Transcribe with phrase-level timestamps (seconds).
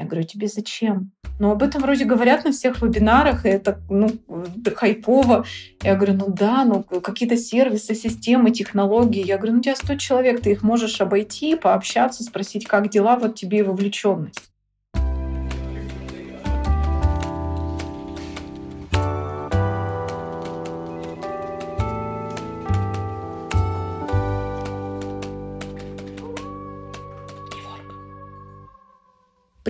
[0.00, 1.12] Я говорю, тебе зачем?
[1.38, 4.08] Ну, об этом вроде говорят на всех вебинарах, и это, ну,
[4.74, 5.44] хайпово.
[5.82, 9.22] Я говорю, ну да, ну, какие-то сервисы, системы, технологии.
[9.22, 13.16] Я говорю, ну, у тебя 100 человек, ты их можешь обойти, пообщаться, спросить, как дела,
[13.16, 14.49] вот тебе и вовлеченность.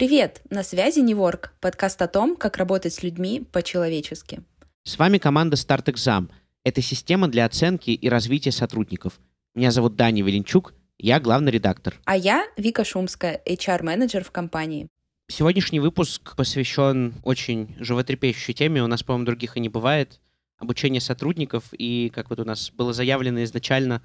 [0.01, 0.41] Привет!
[0.49, 4.41] На связи Неворк, подкаст о том, как работать с людьми по-человечески.
[4.83, 6.31] С вами команда Start Exam.
[6.65, 9.21] Это система для оценки и развития сотрудников.
[9.55, 12.01] Меня зовут Даня Веленчук, я главный редактор.
[12.07, 14.89] А я Вика Шумская, HR-менеджер в компании.
[15.29, 20.19] Сегодняшний выпуск посвящен очень животрепещущей теме, у нас, по-моему, других и не бывает,
[20.57, 24.01] обучение сотрудников, и, как вот у нас было заявлено изначально,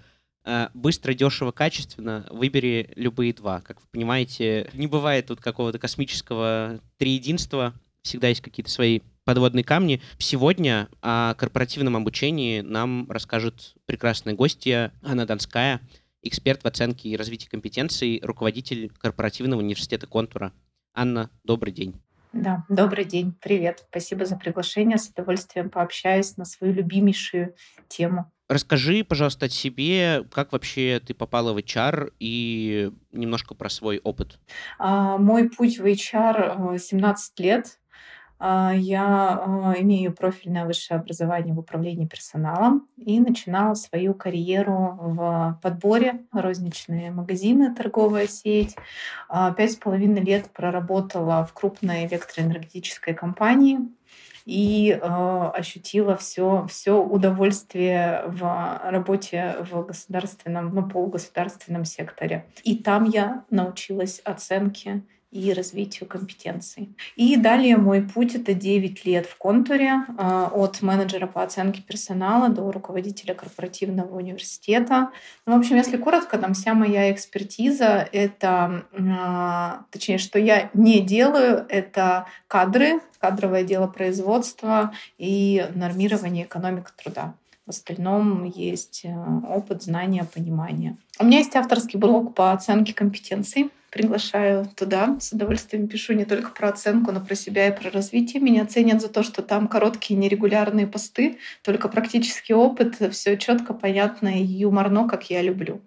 [0.73, 3.61] быстро, дешево, качественно, выбери любые два.
[3.61, 10.01] Как вы понимаете, не бывает тут какого-то космического триединства, всегда есть какие-то свои подводные камни.
[10.19, 15.81] Сегодня о корпоративном обучении нам расскажет прекрасная гостья Анна Донская,
[16.21, 20.53] эксперт в оценке и развитии компетенций, руководитель корпоративного университета «Контура».
[20.93, 21.95] Анна, добрый день.
[22.33, 23.85] Да, добрый день, привет.
[23.89, 24.97] Спасибо за приглашение.
[24.97, 27.55] С удовольствием пообщаюсь на свою любимейшую
[27.87, 28.31] тему.
[28.47, 34.39] Расскажи, пожалуйста, о себе, как вообще ты попала в HR и немножко про свой опыт.
[34.77, 37.79] А, мой путь в HR 17 э, лет.
[38.37, 45.59] А, я а, имею профильное высшее образование в управлении персоналом и начинала свою карьеру в
[45.63, 48.75] подборе розничные магазины, торговая сеть.
[49.57, 53.79] Пять с половиной лет проработала в крупной электроэнергетической компании
[54.45, 62.45] и э, ощутила все, все удовольствие в работе в государственном, ну, полугосударственном секторе.
[62.63, 65.03] И там я научилась оценке
[65.35, 66.95] и развитию компетенций.
[67.17, 72.47] И далее мой путь— это 9 лет в контуре, а, от менеджера по оценке персонала
[72.47, 75.09] до руководителя корпоративного университета.
[75.45, 81.01] Ну, в общем, если коротко, там вся моя экспертиза— это, а, точнее, что я не
[81.01, 87.33] делаю, это кадры, кадровое дело производства и нормирование экономики труда.
[87.65, 89.15] В остальном есть э,
[89.49, 90.97] опыт, знания, понимание.
[91.19, 95.17] У меня есть авторский блог по оценке компетенций приглашаю туда.
[95.21, 98.43] С удовольствием пишу не только про оценку, но про себя и про развитие.
[98.43, 104.27] Меня ценят за то, что там короткие нерегулярные посты, только практический опыт, все четко, понятно
[104.27, 105.79] и юморно, как я люблю.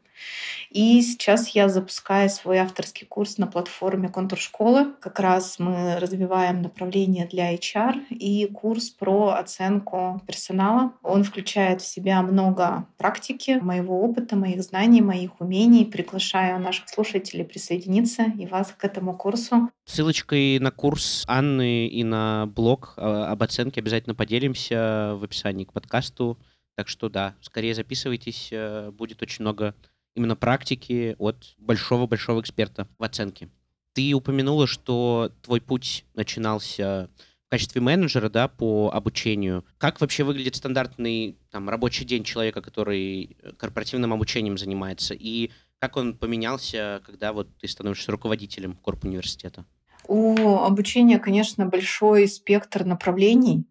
[0.71, 4.93] И сейчас я запускаю свой авторский курс на платформе Контур школы.
[5.01, 10.93] Как раз мы развиваем направление для HR и курс про оценку персонала.
[11.03, 15.87] Он включает в себя много практики, моего опыта, моих знаний, моих умений.
[15.87, 19.71] Приглашаю наших слушателей присоединиться и вас к этому курсу.
[19.87, 25.73] Ссылочкой на курс Анны и на блог а, об оценке обязательно поделимся в описании к
[25.73, 26.39] подкасту.
[26.77, 29.75] Так что да, скорее записывайтесь, э, будет очень много
[30.15, 33.49] именно практики от большого-большого эксперта в оценке.
[33.93, 37.11] Ты упомянула, что твой путь начинался
[37.47, 39.65] в качестве менеджера да, по обучению.
[39.79, 45.15] Как вообще выглядит стандартный там, рабочий день человека, который корпоративным обучением занимается?
[45.15, 49.65] И как он поменялся, когда вот ты становишься руководителем корп университета?
[50.07, 53.67] У обучения, конечно, большой спектр направлений.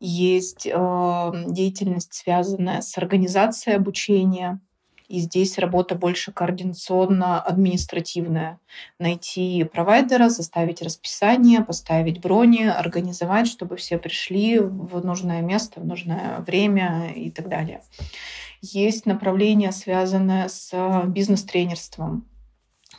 [0.00, 4.60] Есть э, деятельность, связанная с организацией обучения,
[5.08, 8.58] и здесь работа больше координационно-административная.
[8.98, 16.40] Найти провайдера, составить расписание, поставить брони, организовать, чтобы все пришли в нужное место, в нужное
[16.40, 17.80] время и так далее.
[18.60, 20.72] Есть направление, связанное с
[21.06, 22.26] бизнес-тренерством.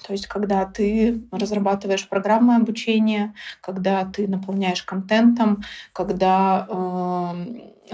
[0.05, 7.33] То есть, когда ты разрабатываешь программы обучения, когда ты наполняешь контентом, когда э,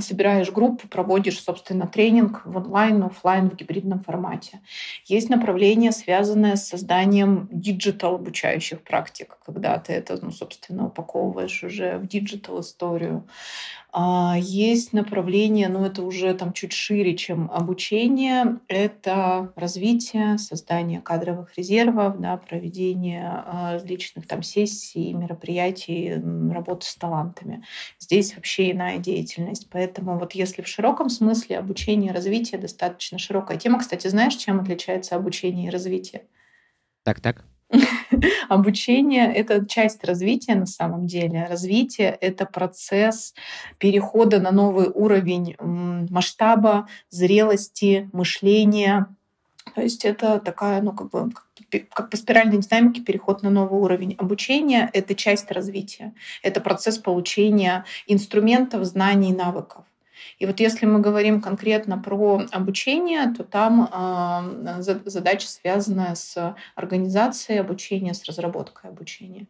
[0.02, 4.62] собираешь группу, проводишь, собственно, тренинг в онлайн, офлайн, в гибридном формате.
[5.06, 11.98] Есть направление, связанное с созданием digital обучающих практик, когда ты это, ну, собственно, упаковываешь уже
[11.98, 13.26] в digital историю.
[13.98, 18.60] А, есть направление, но это уже там чуть шире, чем обучение.
[18.68, 26.22] Это развитие, создание кадровых резервов, да, проведение а, различных там сессий, мероприятий,
[26.52, 27.64] работы с талантами.
[27.98, 29.70] Здесь вообще иная деятельность.
[29.72, 33.80] Поэтому вот если в широком смысле обучение и развитие достаточно широкая тема.
[33.80, 36.24] Кстати, знаешь, чем отличается обучение и развитие?
[37.04, 37.46] Так, так.
[38.50, 41.46] Обучение— это часть развития на самом деле.
[41.50, 43.34] Развитие— это процесс
[43.78, 49.08] перехода на новый уровень масштаба, зрелости, мышления.
[49.74, 51.32] То есть это такая, ну, как бы
[51.80, 54.16] как по спиральной динамике переход на новый уровень.
[54.18, 59.86] Обучение— это часть развития, это процесс получения инструментов, знаний, навыков.
[60.40, 67.60] И вот если мы говорим конкретно про обучение, то там э, задача связанная с организацией
[67.60, 69.48] обучения, с разработкой обучения.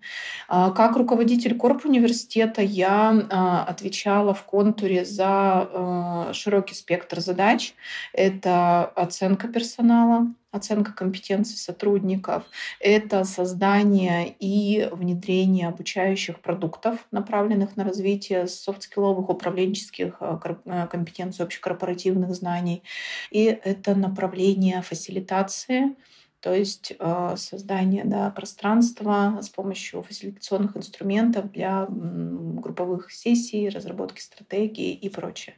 [0.49, 7.73] Э, как руководитель корп университета я э, отвечала в контуре за широкий спектр задач.
[8.13, 12.43] Это оценка персонала, оценка компетенций сотрудников,
[12.79, 22.33] это создание и внедрение обучающих продуктов, направленных на развитие софт-скилловых управленческих э, э, компетенций, общекорпоративных
[22.33, 22.83] знаний,
[23.31, 25.95] и это направление фасилитации,
[26.45, 34.93] то есть э, создание да, пространства с помощью фасилитационных инструментов для групповых сессий, разработки стратегии
[34.93, 35.55] и прочее.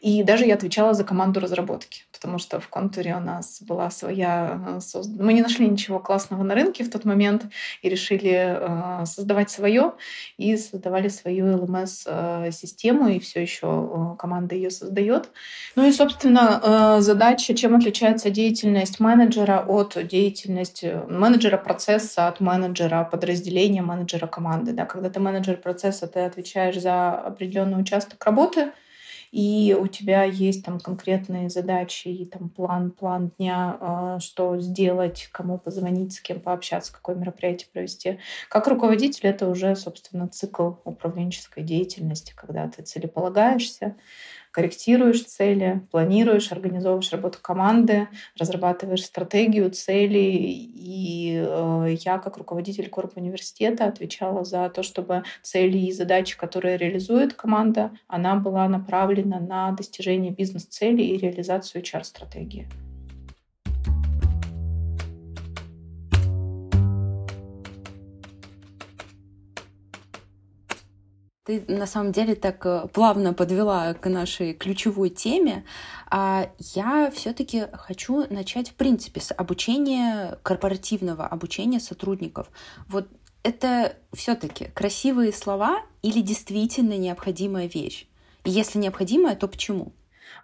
[0.00, 4.58] И даже я отвечала за команду разработки, потому что в контуре у нас была своя
[4.66, 5.22] э, создана.
[5.22, 7.44] Мы не нашли ничего классного на рынке в тот момент
[7.82, 9.92] и решили э, создавать свое
[10.38, 15.28] и создавали свою LMS-систему, и все еще команда ее создает.
[15.76, 22.40] Ну и, собственно, задача, чем отличается деятельность менеджера от деятельности деятельность э, менеджера процесса от
[22.40, 24.72] менеджера подразделения, менеджера команды.
[24.72, 24.86] Да?
[24.86, 28.72] Когда ты менеджер процесса, ты отвечаешь за определенный участок работы,
[29.32, 35.28] и у тебя есть там конкретные задачи и там план, план дня, э, что сделать,
[35.32, 38.18] кому позвонить, с кем пообщаться, какое мероприятие провести.
[38.48, 43.96] Как руководитель это уже, собственно, цикл управленческой деятельности, когда ты целеполагаешься,
[44.52, 48.08] корректируешь цели, планируешь, организовываешь работу команды,
[48.38, 50.18] разрабатываешь стратегию, цели.
[50.18, 56.76] И э, я, как руководитель корпуса университета, отвечала за то, чтобы цели и задачи, которые
[56.76, 62.68] реализует команда, она была направлена на достижение бизнес-целей и реализацию HR-стратегии.
[71.44, 75.64] Ты на самом деле так э, плавно подвела к нашей ключевой теме.
[76.08, 82.48] А я все-таки хочу начать, в принципе, с обучения корпоративного обучения сотрудников.
[82.86, 83.08] Вот
[83.42, 88.06] это все-таки красивые слова или действительно необходимая вещь?
[88.44, 89.92] И если необходимая, то почему?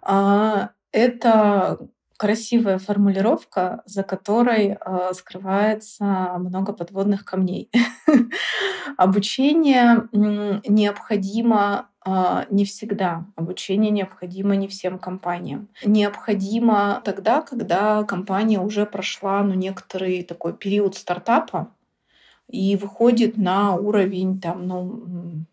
[0.01, 1.79] А, это
[2.19, 6.03] красивая формулировка, за которой э, скрывается
[6.37, 7.71] много подводных камней.
[8.97, 13.25] Обучение необходимо э, не всегда.
[13.37, 15.69] Обучение необходимо не всем компаниям.
[15.85, 21.71] Необходимо тогда, когда компания уже прошла ну, некоторый такой период стартапа,
[22.49, 25.45] и выходит на уровень там, ну,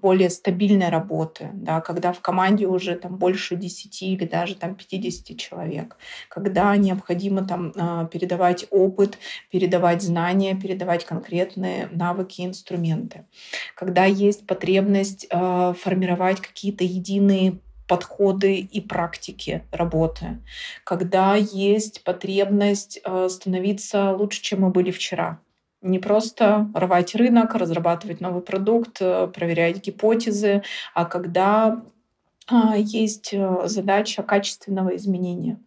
[0.00, 5.36] более стабильной работы, да, когда в команде уже там, больше 10 или даже там, 50
[5.36, 5.98] человек,
[6.28, 9.18] когда необходимо там, а, передавать опыт,
[9.50, 13.26] передавать знания, передавать конкретные навыки и инструменты,
[13.74, 20.38] когда есть потребность а, формировать какие-то единые подходы и практики работы,
[20.84, 25.40] когда есть потребность а, становиться лучше, чем мы были вчера,
[25.82, 30.62] не просто рвать рынок, разрабатывать новый продукт, э, проверять гипотезы,
[30.94, 31.82] а когда
[32.48, 35.58] а, есть э, задача качественного изменения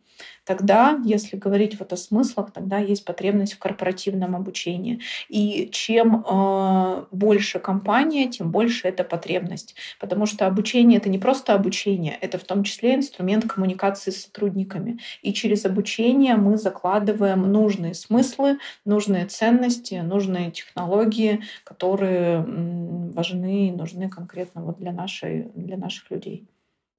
[0.46, 5.02] тогда, если говорить вот о смыслах, тогда есть потребность в корпоративном обучении.
[5.30, 9.76] И чем э, больше компания, тем больше эта потребность.
[10.00, 15.00] Потому что обучение— это не просто обучение, это в том числе инструмент коммуникации с сотрудниками.
[15.22, 22.46] И через обучение мы закладываем нужные смыслы, нужные ценности, нужные технологии, которые
[23.14, 26.48] важны и нужны конкретно вот для, нашей, для наших людей.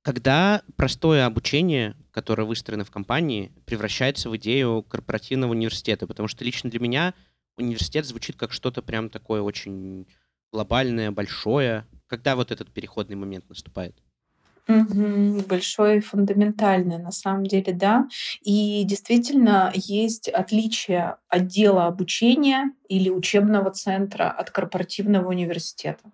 [0.04, 6.06] Когда простое обучение, которое выстроено в компании, превращается в идею корпоративного университета?
[6.06, 7.14] Потому что лично для меня
[7.56, 10.06] университет звучит как что-то прям такое очень
[10.52, 11.86] глобальное, большое.
[12.06, 13.96] Когда вот этот переходный момент наступает?
[14.68, 18.06] Угу, большой фундаментальный, на самом деле, да.
[18.42, 26.10] И действительно есть отличие отдела обучения или учебного центра от корпоративного университета.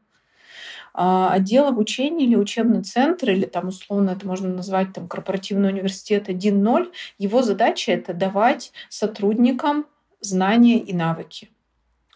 [0.95, 6.29] А, отдел обучения или учебный центр, или там условно это можно назвать там корпоративный университет
[6.29, 9.87] 1.0, его задача это давать сотрудникам
[10.21, 11.51] знания и навыки,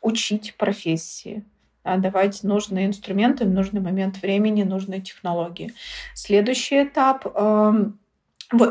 [0.03, 1.45] учить профессии,
[1.85, 5.73] давать нужные инструменты в нужный момент времени, нужные технологии.
[6.15, 7.27] Следующий этап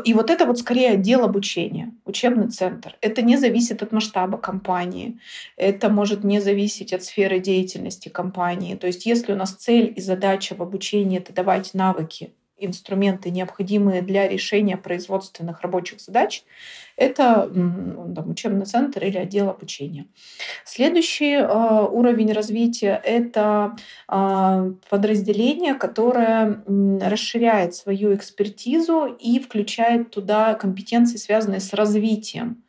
[0.04, 2.96] и вот это вот скорее отдел обучения, учебный центр.
[3.00, 5.18] Это не зависит от масштаба компании.
[5.56, 8.74] Это может не зависеть от сферы деятельности компании.
[8.74, 14.02] То есть если у нас цель и задача в обучении— это давать навыки инструменты, необходимые
[14.02, 16.44] для решения производственных рабочих задач,
[16.96, 20.06] это там, учебный центр или отдел обучения.
[20.64, 23.76] Следующий э, уровень развития— это
[24.08, 26.62] э, подразделение, которое
[27.00, 32.63] расширяет свою экспертизу и включает туда компетенции, связанные с развитием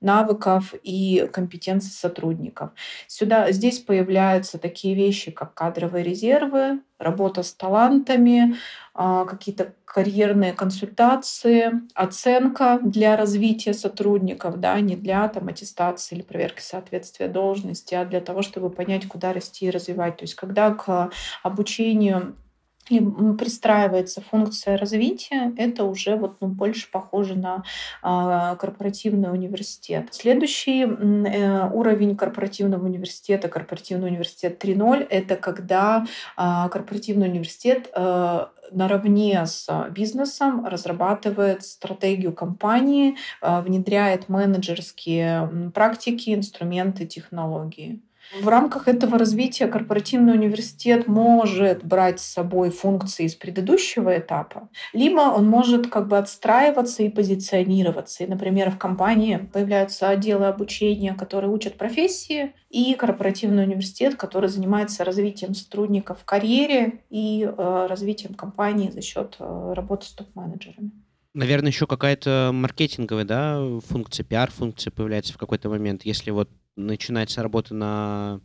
[0.00, 2.70] навыков и компетенций сотрудников.
[3.06, 8.56] Сюда, здесь появляются такие вещи, как кадровые резервы, работа с талантами,
[8.94, 16.60] а, какие-то карьерные консультации, оценка для развития сотрудников, да, не для там, аттестации или проверки
[16.60, 20.16] соответствия должности, а для того, чтобы понять, куда расти и развивать.
[20.18, 21.10] То есть когда к
[21.42, 22.36] обучению
[22.90, 23.00] и
[23.36, 27.64] пристраивается функция развития, это уже вот, ну, больше похоже на
[28.02, 30.08] э, корпоративный университет.
[30.12, 39.46] Следующий э, уровень корпоративного университета, корпоративный университет 3.0, это когда э, корпоративный университет э, наравне
[39.46, 48.02] с бизнесом разрабатывает стратегию компании, внедряет менеджерские практики, инструменты, технологии.
[48.40, 55.20] В рамках этого развития корпоративный университет может брать с собой функции из предыдущего этапа, либо
[55.20, 58.24] он может как бы отстраиваться и позиционироваться.
[58.24, 65.04] И, например, в компании появляются отделы обучения, которые учат профессии, и корпоративный университет, который занимается
[65.04, 70.92] развитием сотрудников в карьере и э, развитием компании за счет э, работы с топ-менеджерами.
[71.32, 76.02] Наверное, еще какая-то маркетинговая да, функция, пиар-функция появляется в какой-то момент.
[76.04, 78.40] Если вот начинается работа на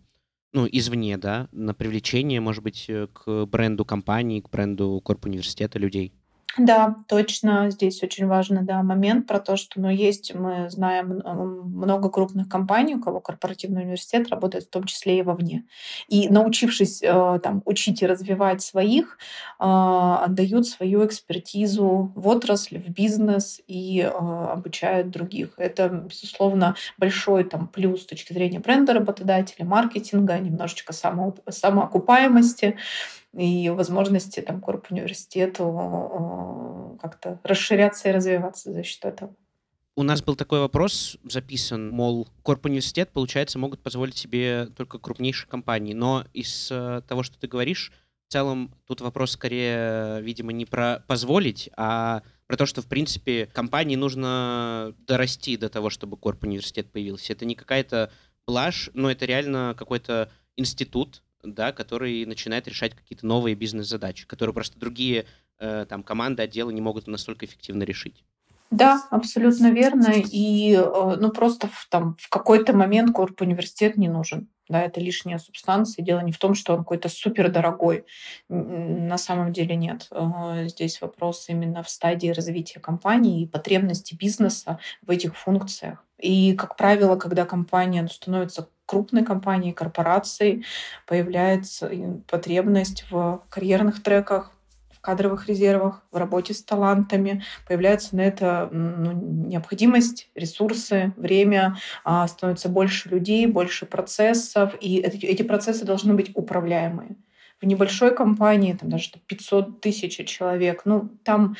[0.53, 5.79] ну, извне, да, на привлечение, может быть, э, к бренду компании, к бренду корп университета
[5.79, 6.13] людей.
[6.57, 7.71] Да, точно.
[7.71, 12.95] Здесь очень важный да, момент про то, что ну, есть, мы знаем много крупных компаний,
[12.95, 15.65] у кого корпоративный университет работает в том числе и вовне.
[16.09, 19.17] И научившись э, там, учить и развивать своих,
[19.59, 25.53] э, отдают свою экспертизу в отрасль, в бизнес и э, обучают других.
[25.57, 32.77] Это, безусловно, большой там, плюс с точки зрения бренда работодателя, маркетинга, немножечко само, самоокупаемости
[33.35, 39.35] и возможности там корп университету как-то расширяться и развиваться за счет этого.
[39.95, 45.47] У нас был такой вопрос записан, мол, корп университет, получается, могут позволить себе только крупнейшие
[45.47, 45.93] компании.
[45.93, 47.91] Но из э, того, что ты говоришь,
[48.27, 53.45] в целом тут вопрос скорее, видимо, не про позволить, а про то, что, в принципе,
[53.45, 57.33] компании нужно дорасти до того, чтобы корп университет появился.
[57.33, 58.11] Это не какая-то
[58.47, 64.79] блажь, но это реально какой-то институт, да, который начинает решать какие-то новые бизнес-задачи, которые просто
[64.79, 65.25] другие
[65.59, 68.23] э, там команды, отделы не могут настолько эффективно решить.
[68.73, 70.13] Да, абсолютно верно.
[70.15, 74.47] И э, ну просто в, там, в какой-то момент корп университет не нужен.
[74.67, 76.03] Да, это лишняя субстанция.
[76.03, 78.05] Дело не в том, что он какой-то супер дорогой.
[78.49, 80.07] На самом деле нет.
[80.09, 86.03] Э, здесь вопрос именно в стадии развития компании и потребности бизнеса в этих функциях.
[86.23, 90.65] И, как правило, когда компания становится крупной компанией, корпорацией,
[91.05, 91.91] появляется
[92.29, 94.51] потребность в карьерных треках,
[94.89, 99.11] в кадровых резервах, в работе с талантами, появляется на это ну,
[99.47, 101.75] необходимость, ресурсы, время,
[102.05, 107.17] а, становится больше людей, больше процессов, и эти, эти процессы должны быть управляемые.
[107.59, 111.55] В небольшой компании, там даже 500 тысяч человек, ну, там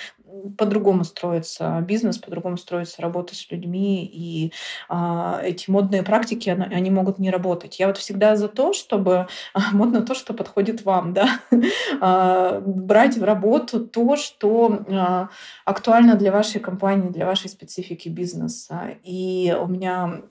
[0.58, 4.52] по-другому строится бизнес, по-другому строится работа с людьми, и
[4.90, 7.80] а, эти модные практики, они, они могут не работать.
[7.80, 9.28] Я вот всегда за то, чтобы
[9.72, 11.40] модно то, что подходит вам, да,
[12.02, 15.30] а, брать в работу то, что а,
[15.66, 18.96] актуально для вашей компании, для вашей специфики бизнеса.
[19.04, 20.24] И у меня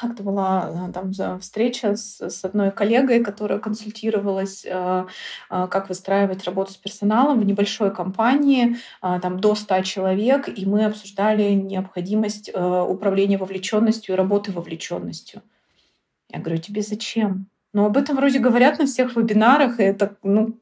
[0.00, 5.06] как-то была э, там встреча с, с одной коллегой, которая консультировалась, э,
[5.50, 10.84] э, как выстраивать работу с персоналом в небольшой компании, там до 100 человек, и мы
[10.86, 15.42] обсуждали необходимость управления вовлеченностью и работы вовлеченностью.
[16.30, 17.49] Я говорю, тебе зачем?
[17.72, 20.58] Но об этом вроде говорят на всех вебинарах, и это ну,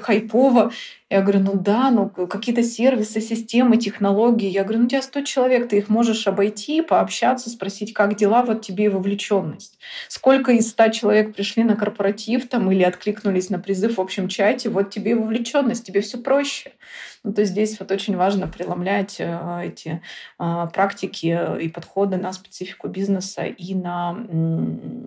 [0.00, 0.70] хайпово.
[1.10, 4.48] Я говорю, ну да, ну какие-то сервисы, системы, технологии.
[4.48, 8.44] Я говорю, ну у тебя 100 человек, ты их можешь обойти, пообщаться, спросить, как дела,
[8.44, 9.78] вот тебе и вовлеченность.
[10.06, 14.68] Сколько из 100 человек пришли на корпоратив там или откликнулись на призыв в общем чате,
[14.68, 16.72] вот тебе и вовлеченность, тебе все проще.
[17.24, 20.00] Ну, то есть здесь вот очень важно преломлять э, эти
[20.38, 24.16] э, практики и подходы на специфику бизнеса и на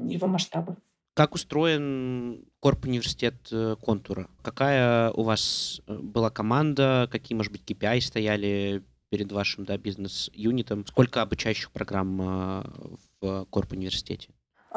[0.10, 0.76] его масштабы.
[1.16, 4.28] Как устроен корп университет э, контура?
[4.42, 7.08] Какая у вас э, была команда?
[7.10, 10.86] Какие, может быть, KPI стояли перед вашим да, бизнес-юнитом?
[10.86, 12.64] Сколько обучающих программ э,
[13.22, 14.28] в корп университете?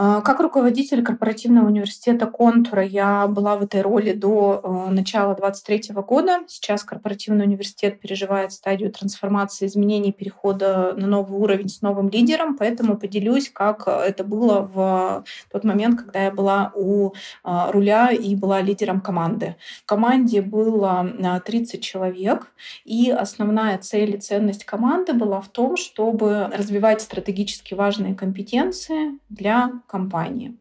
[0.01, 5.93] А, как руководитель корпоративного университета «Контура» я была в этой роли до э, начала 2023
[6.03, 6.39] года.
[6.47, 12.97] Сейчас корпоративный университет переживает стадию трансформации, изменений, перехода на новый уровень с новым лидером, поэтому
[12.97, 18.61] поделюсь, как это было в тот момент, когда я была у а, руля и была
[18.61, 19.57] лидером команды.
[19.83, 22.53] В команде было 30 а, человек,
[22.85, 29.73] и основная цель и ценность команды была в том, чтобы развивать стратегически важные компетенции для
[29.89, 30.57] компании.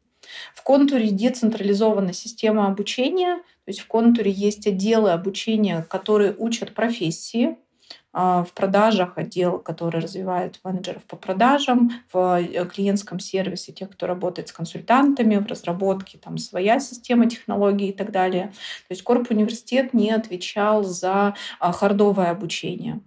[0.55, 7.57] В контуре децентрализована система обучения, то есть в контуре есть отделы обучения, которые учат профессии,
[8.19, 14.07] а, в продажах отдел, который развивает менеджеров по продажам, в э, клиентском сервисе тех, кто
[14.07, 18.47] работает с консультантами, в разработке там своя система технологий и так далее.
[18.87, 23.01] То есть Корп университет не отвечал за а, хардовое обучение.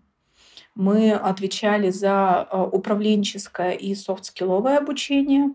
[0.77, 5.55] Мы отвечали за а, управленческое и софт-скилловое обучение,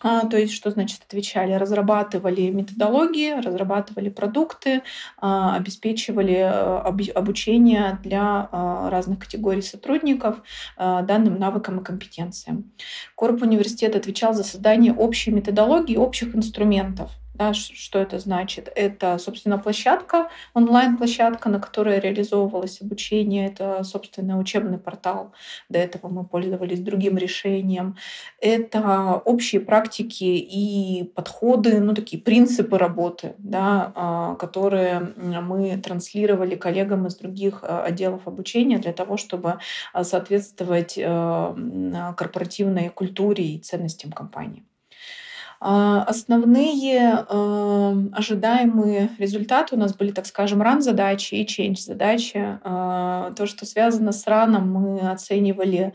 [0.00, 1.52] а, то есть, что значит отвечали?
[1.52, 4.82] Разрабатывали методологии, разрабатывали продукты,
[5.18, 10.42] а, обеспечивали э, обучение для а, разных категорий сотрудников
[10.76, 12.72] данным навыкам и компетенциям.
[13.14, 18.70] Корп университет отвечал за создание общей методологии, общих инструментов да, что это значит?
[18.74, 23.46] Это, собственно, площадка, онлайн-площадка, на которой реализовывалось обучение.
[23.46, 25.32] Это, собственно, учебный портал.
[25.70, 27.96] До этого мы пользовались другим решением.
[28.42, 37.06] Это общие практики и подходы, ну, такие принципы работы, да, а, которые мы транслировали коллегам
[37.06, 39.60] из других а, отделов обучения для того, чтобы
[39.94, 40.96] а, соответствовать
[42.16, 44.64] корпоративной культуре и ценностям компании.
[45.62, 52.58] А, основные э, ожидаемые результаты у нас были, так скажем, ран-задачи и change-задачи.
[52.64, 55.92] А, то, что связано с раном, мы оценивали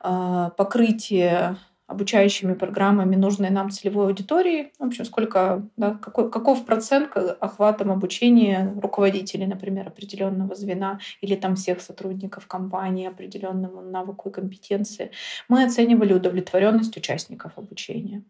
[0.00, 1.56] а, покрытие
[1.86, 4.72] обучающими программами нужной нам целевой аудитории.
[4.78, 11.54] В общем, сколько, да, какой, каков процент охватом обучения руководителей, например, определенного звена или там
[11.54, 15.12] всех сотрудников компании определенному навыку и компетенции.
[15.48, 18.24] Мы оценивали удовлетворенность участников обучения.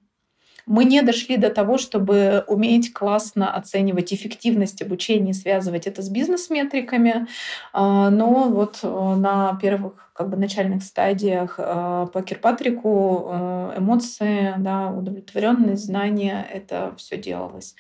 [0.67, 6.09] Мы не дошли до того, чтобы уметь классно оценивать эффективность обучения и связывать это с
[6.09, 7.29] бизнес-метриками.
[7.73, 14.55] А, но вот э, на первых как бы начальных стадиях э, по Кирпатрику э, эмоции,
[14.59, 17.77] да, удовлетворенность, знания, это все делалось.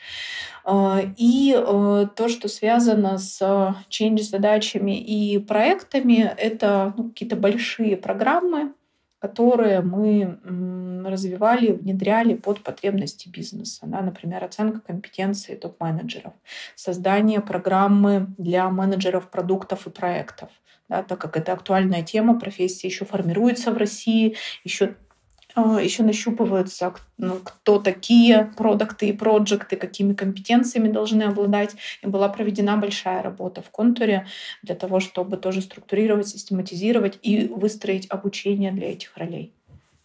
[1.17, 1.53] И
[2.17, 3.41] то, что связано с
[3.89, 8.73] change задачами и проектами, это ну, какие-то большие программы,
[9.19, 10.39] которые мы
[11.09, 13.87] развивали, внедряли под потребности бизнеса.
[13.87, 16.35] Да, например, оценка компетенции топ-менеджеров,
[16.75, 20.51] создание программы для менеджеров продуктов и проектов.
[20.89, 24.97] Да, так как это актуальная тема, профессия еще формируется в России, еще
[25.57, 31.77] еще нащупываются, ну, кто такие продукты и проекты, какими компетенциями должны обладать.
[32.03, 34.27] И была проведена большая работа в контуре
[34.63, 39.53] для того, чтобы тоже структурировать, систематизировать и выстроить обучение для этих ролей.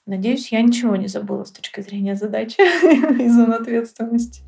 [0.05, 2.55] Надеюсь, я ничего не забыла с точки зрения задачи
[3.21, 4.41] и зон ответственности.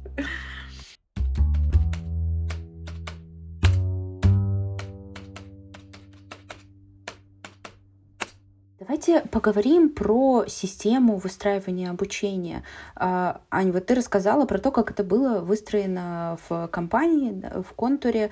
[8.86, 12.64] Давайте поговорим про систему выстраивания обучения.
[12.98, 18.32] А, Аня, вот ты рассказала про то, как это было выстроено в компании, в контуре.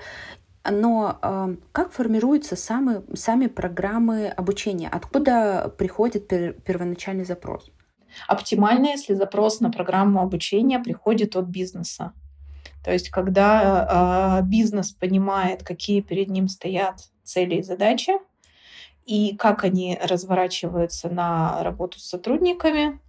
[0.70, 4.90] Но э, как формируются сами, сами программы обучения?
[4.90, 7.70] Откуда приходит пер, первоначальный запрос?
[8.28, 12.12] Оптимально, если запрос на программу обучения приходит от бизнеса.
[12.84, 18.12] То есть, когда э, бизнес понимает, какие перед ним стоят цели и задачи,
[19.06, 23.00] и как они разворачиваются на работу с сотрудниками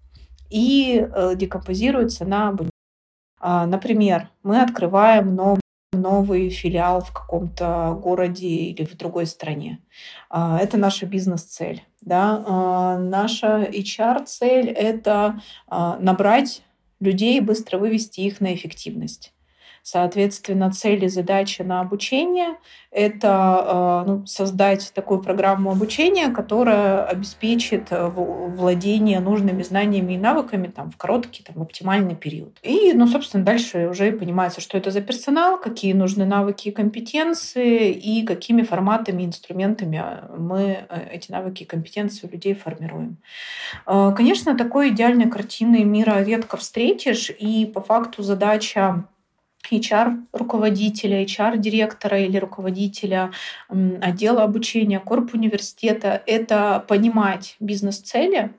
[0.50, 2.56] и э, декомпозируются на.
[3.40, 5.60] А, например, мы открываем новый
[5.92, 9.80] новый филиал в каком-то городе или в другой стране.
[10.30, 11.84] А, это наша бизнес-цель.
[12.02, 12.44] Да?
[12.48, 16.64] А, наша HR-цель— это набрать
[17.00, 19.34] людей быстро вывести их на эффективность.
[19.84, 22.56] Соответственно, цели, задачи на обучение—
[22.92, 30.68] это э, ну, создать такую программу обучения, которая обеспечит э, владение нужными знаниями и навыками
[30.68, 32.58] там, в короткий, там, оптимальный период.
[32.64, 37.92] И, ну, собственно, дальше уже понимается, что это за персонал, какие нужны навыки и компетенции,
[37.92, 40.02] и какими форматами, инструментами
[40.38, 43.18] мы э, эти навыки и компетенции у людей формируем.
[43.86, 49.06] Конечно, такой идеальной картины мира редко встретишь, и по факту задача
[49.72, 53.32] HR-руководителя, HR-директора или руководителя
[53.70, 58.54] отдела обучения корп университета— это понимать бизнес-цели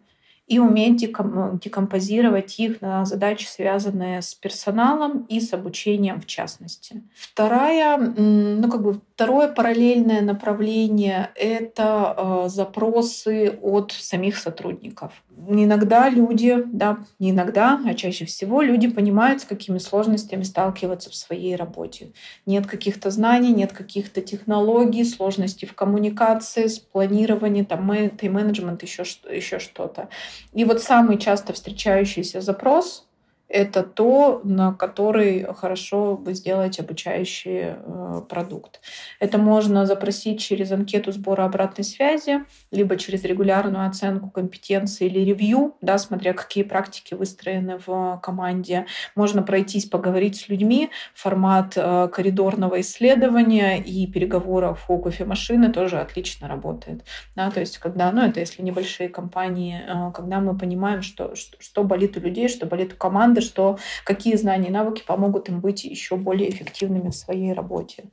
[0.55, 7.03] и уметь декомпозировать их на задачи, связанные с персоналом и с обучением в частности.
[7.17, 15.25] Вторая, ну как бы второе параллельное направление— это э, запросы от самих сотрудников.
[15.49, 21.15] Иногда люди, да, не иногда, а чаще всего люди понимают, с какими сложностями сталкиваться в
[21.15, 22.13] своей работе.
[22.47, 29.59] Нет каких-то знаний, нет каких-то технологий, сложности в коммуникации, с планированием, там, тайм-менеджмент, еще, еще
[29.59, 30.09] что-то.
[30.53, 33.09] И вот самый часто встречающийся запрос
[33.49, 38.81] это то, на который хорошо бы сделать обучающий э, продукт.
[39.21, 45.77] Это можно запросить через анкету сбора обратной связи, либо через регулярную оценку компетенции или ревью,
[45.81, 48.87] да, смотря какие практики выстроены в команде.
[49.15, 50.91] Можно пройтись, поговорить с людьми.
[51.15, 57.05] Формат э, коридорного исследования и переговоров у кофемашины тоже отлично работает.
[57.37, 61.57] Да, то есть, когда, ну, это если небольшие компании, э, когда мы понимаем, что, что,
[61.61, 65.61] что болит у людей, что болит у команды, что какие знания и навыки помогут им
[65.61, 68.05] быть еще более эффективными в своей работе.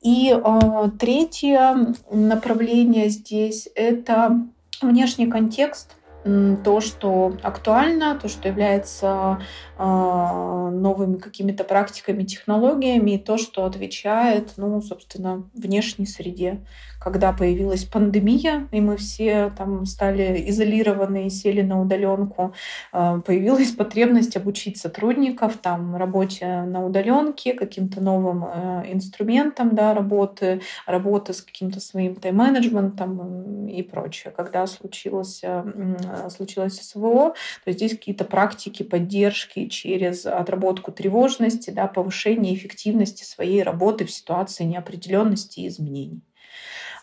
[0.00, 4.40] И э, третье направление здесь— это
[4.82, 9.42] внешний контекст— то, что актуально, то, что является
[9.78, 16.64] э, новыми какими-то практиками, технологиями, и то, что отвечает, ну, собственно, внешней среде.
[17.04, 22.54] Когда появилась пандемия, и мы все там стали изолированы и сели на удаленку,
[22.92, 30.62] э, появилась потребность обучить сотрудников там работе на удаленке, каким-то новым э, инструментам да, работы,
[30.86, 34.32] работы с каким-то своим тайм-менеджментом и прочее.
[34.36, 42.54] Когда случилось Э, случилось СВО, то здесь какие-то практики поддержки через отработку тревожности, да, повышение
[42.54, 46.22] эффективности своей работы в ситуации неопределенности и изменений.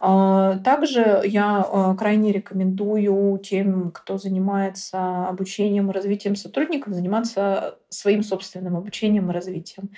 [0.04, 8.24] А, также я а, крайне рекомендую тем, кто занимается обучением и развитием сотрудников, заниматься своим
[8.24, 9.92] собственным обучением и развитием.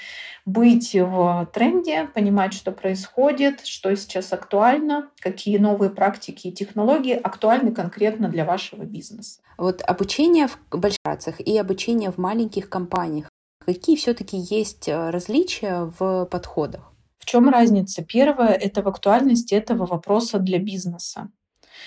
[0.45, 7.71] Быть в тренде, понимать, что происходит, что сейчас актуально, какие новые практики и технологии актуальны
[7.71, 9.39] конкретно для вашего бизнеса.
[9.57, 13.29] Вот обучение в больших корпорациях и обучение в маленьких компаниях,
[13.65, 16.92] какие все-таки есть э, различия в подходах?
[17.23, 18.03] В чем разница?
[18.03, 21.31] Первое— это в актуальности этого вопроса для бизнеса.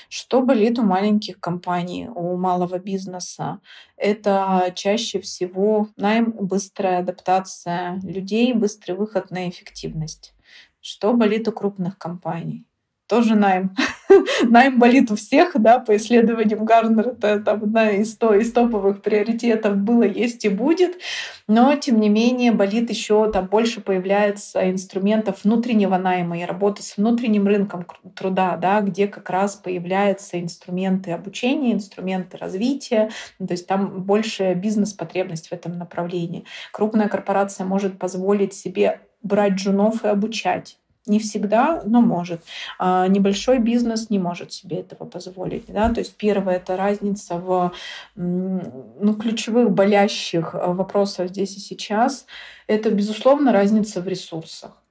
[0.08, 3.60] Что болит у маленьких компаний, у малого бизнеса?
[3.98, 10.34] Это чаще всего найм, быстрая адаптация людей, быстрый выход на эффективность.
[10.80, 12.64] Что болит у крупных компаний?
[13.08, 13.74] Тоже найм.
[14.48, 19.02] найм болит у всех, да, по исследованиям Гарнера, это там одна из, то, из топовых
[19.02, 20.98] приоритетов было, есть и будет,
[21.46, 26.96] но, тем не менее, болит еще, там больше появляется инструментов внутреннего найма и работы с
[26.96, 34.02] внутренним рынком труда, да, где как раз появляются инструменты обучения, инструменты развития, то есть там
[34.02, 36.44] больше бизнес-потребность в этом направлении.
[36.72, 42.42] Крупная корпорация может позволить себе брать джунов и обучать не всегда, но может.
[42.78, 45.66] А небольшой бизнес не может себе этого позволить.
[45.68, 45.92] Да?
[45.92, 47.72] То есть первое— это разница в
[48.14, 52.26] ну, ключевых болящих э, вопросах здесь и сейчас.
[52.66, 54.82] Это, безусловно, разница в ресурсах.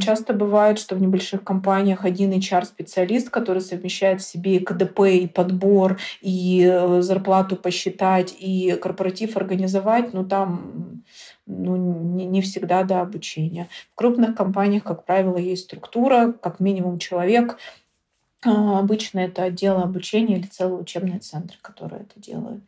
[0.00, 5.26] Часто бывает, что в небольших компаниях один HR-специалист, который совмещает в себе и КДП, и
[5.26, 11.02] подбор, и э, зарплату посчитать, и корпоратив организовать, ну там
[11.50, 13.68] ну, не, не всегда до обучения.
[13.92, 17.58] В крупных компаниях, как правило, есть структура, как минимум человек.
[18.42, 22.64] А, обычно это отделы обучения или целые учебные центры, которые это делают.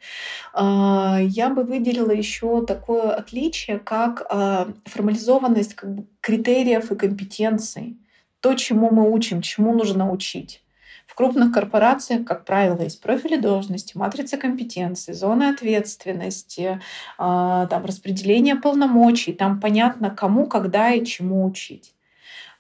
[0.53, 5.77] А, я бы выделила еще такое отличие, как а, формализованность
[6.21, 7.97] критериев и компетенций.
[8.41, 10.62] То, чему мы учим, чему нужно учить.
[11.13, 16.81] В крупных корпорациях, как правило, есть профили должности, матрица компетенций, зоны ответственности,
[17.19, 19.35] а, там, распределение полномочий.
[19.35, 21.95] Там понятно, кому, когда и чему учить.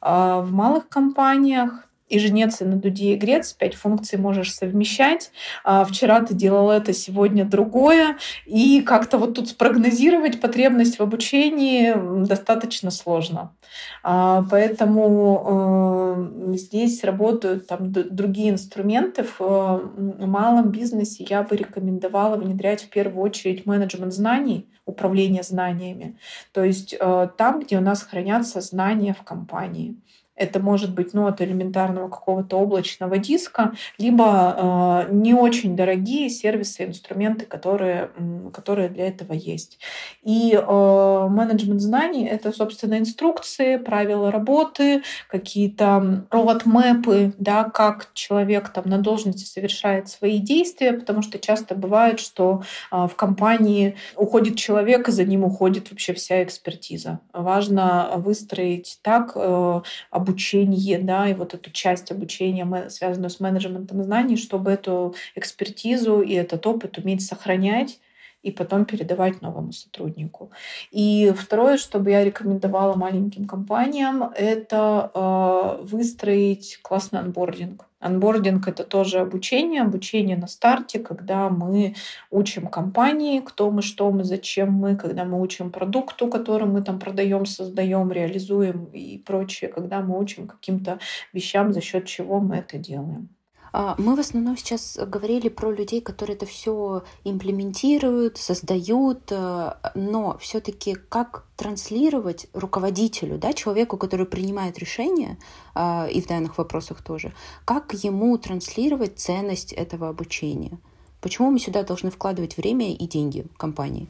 [0.02, 3.54] А, в малых компаниях и и на дуде, и.
[3.54, 5.32] Пять функций можешь совмещать.
[5.64, 8.18] А вчера ты делал это, сегодня другое.
[8.44, 11.94] И как-то вот тут спрогнозировать потребность в обучении
[12.26, 13.54] достаточно сложно.
[14.02, 19.24] А, поэтому э, здесь работают там другие инструменты.
[19.24, 26.18] В э, малом бизнесе я бы рекомендовала внедрять в первую очередь менеджмент знаний, управление знаниями.
[26.52, 29.96] То есть э, там, где у нас хранятся знания в компании
[30.34, 36.84] Это может быть ну, от элементарного какого-то облачного диска, либо э, не очень дорогие сервисы,
[36.84, 38.10] инструменты, которые,
[38.52, 39.78] которые для этого есть.
[40.22, 48.84] И э, менеджмент знаний— это, собственно, инструкции, правила работы, какие-то роуд-мэпы, да, как человек там
[48.86, 55.08] на должности совершает свои действия, потому что часто бывает, что э, в компании уходит человек,
[55.08, 57.20] и за ним уходит вообще вся экспертиза.
[57.34, 59.82] Важно выстроить так э,
[60.22, 66.32] обучение, да, и вот эту часть обучения, связанную с менеджментом знаний, чтобы эту экспертизу и
[66.34, 68.00] этот опыт уметь сохранять
[68.42, 70.50] и потом передавать новому сотруднику.
[70.90, 77.86] И второе, что бы я рекомендовала маленьким компаниям, это э, выстроить классный анбординг.
[78.02, 81.94] Анбординг— это тоже обучение, обучение на старте, когда мы
[82.30, 86.98] учим компании, кто мы, что мы, зачем мы, когда мы учим продукту, который мы там
[86.98, 90.98] продаем, создаем, реализуем и прочее, когда мы учим каким-то
[91.32, 93.28] вещам, за счет чего мы это делаем.
[93.72, 100.36] А, мы в основном сейчас говорили про людей, которые это все имплементируют, создают, э, но
[100.38, 105.38] все-таки как транслировать руководителю, да, человеку, который принимает решения,
[105.74, 107.32] а, и в данных вопросах тоже,
[107.64, 110.78] как ему транслировать ценность этого обучения?
[111.22, 114.06] Почему мы сюда должны вкладывать время и деньги компании?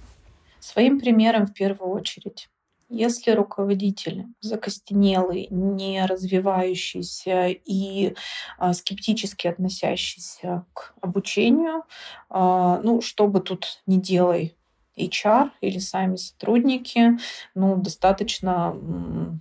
[0.59, 2.49] Своим примером в первую очередь.
[2.95, 8.15] Если руководитель закостенелый, не развивающийся и
[8.59, 11.85] а, скептически относящийся к обучению,
[12.29, 14.55] а, ну, что бы тут ни делай,
[14.99, 17.17] HR или сами сотрудники,
[17.55, 18.77] ну, достаточно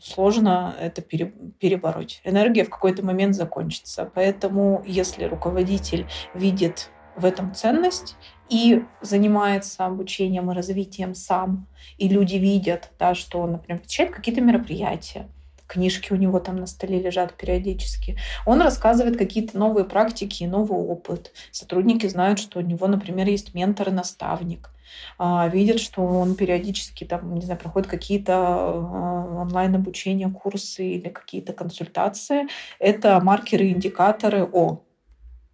[0.01, 2.21] сложно это перебороть.
[2.23, 4.09] Энергия в какой-то момент закончится.
[4.15, 6.89] Поэтому, если руководитель видит
[7.21, 8.15] в этом ценность
[8.49, 14.41] и занимается обучением и развитием сам, и люди видят, да, что он, например, посещает какие-то
[14.41, 15.27] мероприятия,
[15.71, 18.17] книжки у него там на столе лежат периодически.
[18.45, 21.31] Он рассказывает какие-то новые практики и новый опыт.
[21.51, 24.69] Сотрудники знают, что у него, например, есть ментор и наставник.
[25.17, 31.53] А, видят, что он периодически там, не знаю, проходит какие-то а, онлайн-обучения, курсы или какие-то
[31.53, 32.47] консультации.
[32.77, 34.81] Это маркеры, индикаторы, о,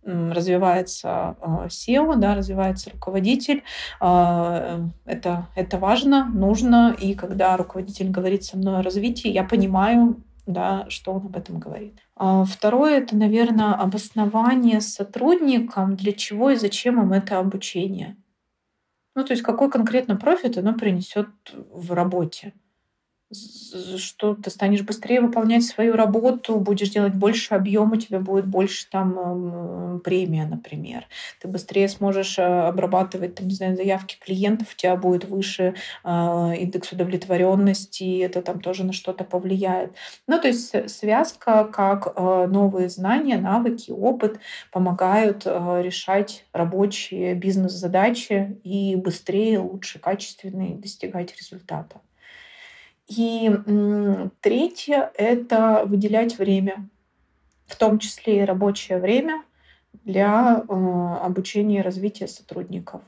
[0.08, 3.63] развивается а, SEO, да, развивается руководитель.
[4.00, 6.96] А, это, это важно, нужно.
[7.00, 11.60] И когда руководитель говорит со мной о развитии, я понимаю, да, что он об этом
[11.60, 12.00] говорит.
[12.15, 18.15] А, второе— это, наверное, обоснование сотрудникам, для чего и зачем им это обучение.
[19.15, 21.28] Ну, то есть какой конкретно профит оно принесет
[21.72, 22.54] в работе
[23.31, 28.89] что ты станешь быстрее выполнять свою работу, будешь делать больше объема, у тебя будет больше
[28.89, 31.05] там премия, например.
[31.41, 36.53] Ты быстрее сможешь э, обрабатывать, там, не знаю, заявки клиентов, у тебя будет выше э,
[36.57, 39.93] индекс удовлетворенности, это там тоже на что-то повлияет.
[40.27, 44.39] Ну, то есть связка, как э, новые знания, навыки, опыт
[44.71, 52.01] помогают э, решать рабочие бизнес-задачи и быстрее, лучше, качественнее достигать результата.
[53.08, 53.50] И
[54.41, 56.89] третье— это выделять время,
[57.65, 59.43] в том числе и рабочее время
[60.08, 63.02] для э, обучения и развития сотрудников.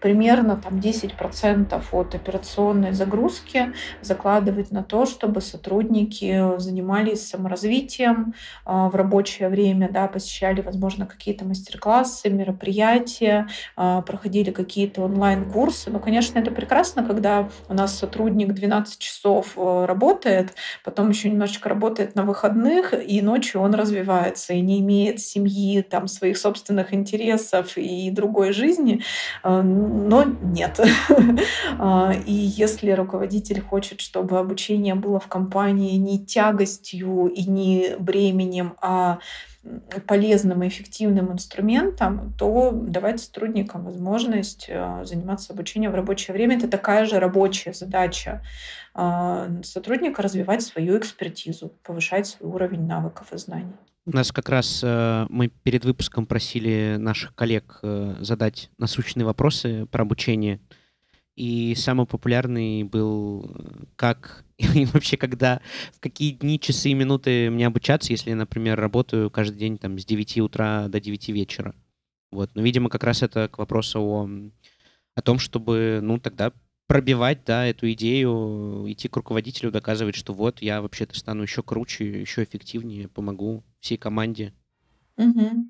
[0.00, 8.94] Примерно там 10% от операционной загрузки закладывать на то, чтобы сотрудники занимались саморазвитием э, в
[8.94, 15.90] рабочее время, да, посещали, возможно, какие-то мастер-классы, мероприятия, э, проходили какие-то онлайн-курсы.
[15.90, 21.68] Но, конечно, это прекрасно, когда у нас сотрудник 12 часов э, работает, потом еще немножечко
[21.68, 27.76] работает на выходных, и ночью он развивается и не имеет семьи, там, своих собственных интересов
[27.76, 29.02] и другой жизни,
[29.42, 30.80] э, но нет.
[31.78, 38.74] А, и если руководитель хочет, чтобы обучение было в компании не тягостью и не бременем,
[38.80, 39.18] а
[40.06, 46.56] полезным и эффективным инструментом, то давать сотрудникам возможность э, заниматься обучением в рабочее время.
[46.56, 48.42] Это такая же рабочая задача
[48.94, 53.76] а, сотрудника развивать свою экспертизу, повышать свой уровень навыков и знаний.
[54.08, 59.86] У нас как раз э, мы перед выпуском просили наших коллег э, задать насущные вопросы
[59.86, 60.60] про обучение.
[61.34, 65.60] И самый популярный был, э, как и вообще когда,
[65.92, 69.98] в какие дни, часы и минуты мне обучаться, если я, например, работаю каждый день там
[69.98, 71.74] с 9 утра до 9 вечера.
[72.30, 72.50] Вот.
[72.54, 74.30] Но, видимо, как раз это к вопросу о,
[75.16, 76.52] о том, чтобы, ну, тогда
[76.86, 82.20] пробивать, да, эту идею, идти к руководителю, доказывать, что вот я вообще-то стану еще круче,
[82.20, 84.52] еще эффективнее, помогу всей команде.
[85.16, 85.68] Угу.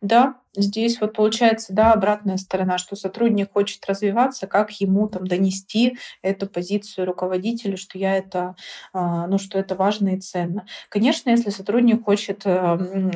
[0.00, 5.96] Да, здесь вот получается, да, обратная сторона, что сотрудник хочет развиваться, как ему там донести
[6.20, 8.54] эту позицию руководителю, что я это,
[8.92, 10.66] а, ну, что это важно и ценно.
[10.90, 12.50] Конечно, если сотрудник хочет э,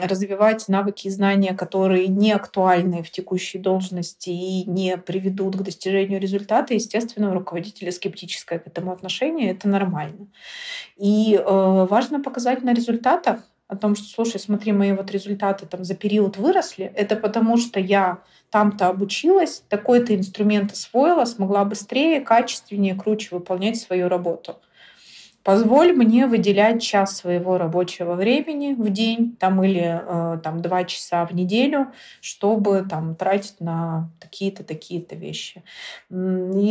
[0.02, 6.20] развивать навыки и знания, которые не актуальны в текущей должности и не приведут к достижению
[6.20, 10.28] результата, естественно, у руководителя скептическое к этому отношение, это нормально.
[10.96, 15.84] И э, важно показать на результатах, о том, что, слушай, смотри, мои вот результаты там
[15.84, 18.18] за период выросли, это потому что я
[18.50, 24.56] там-то обучилась, такой-то инструмент освоила, смогла быстрее, качественнее, круче выполнять свою работу.
[25.48, 31.24] Позволь мне выделять час своего рабочего времени в день там, или э, там, два часа
[31.24, 35.62] в неделю, чтобы там, тратить на такие-то, такие-то вещи.
[36.10, 36.14] И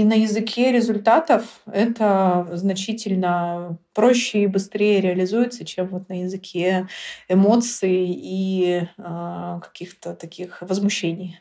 [0.04, 6.88] на языке результатов это значительно проще и быстрее реализуется, чем вот на языке
[7.28, 11.40] эмоций и э, каких-то таких возмущений.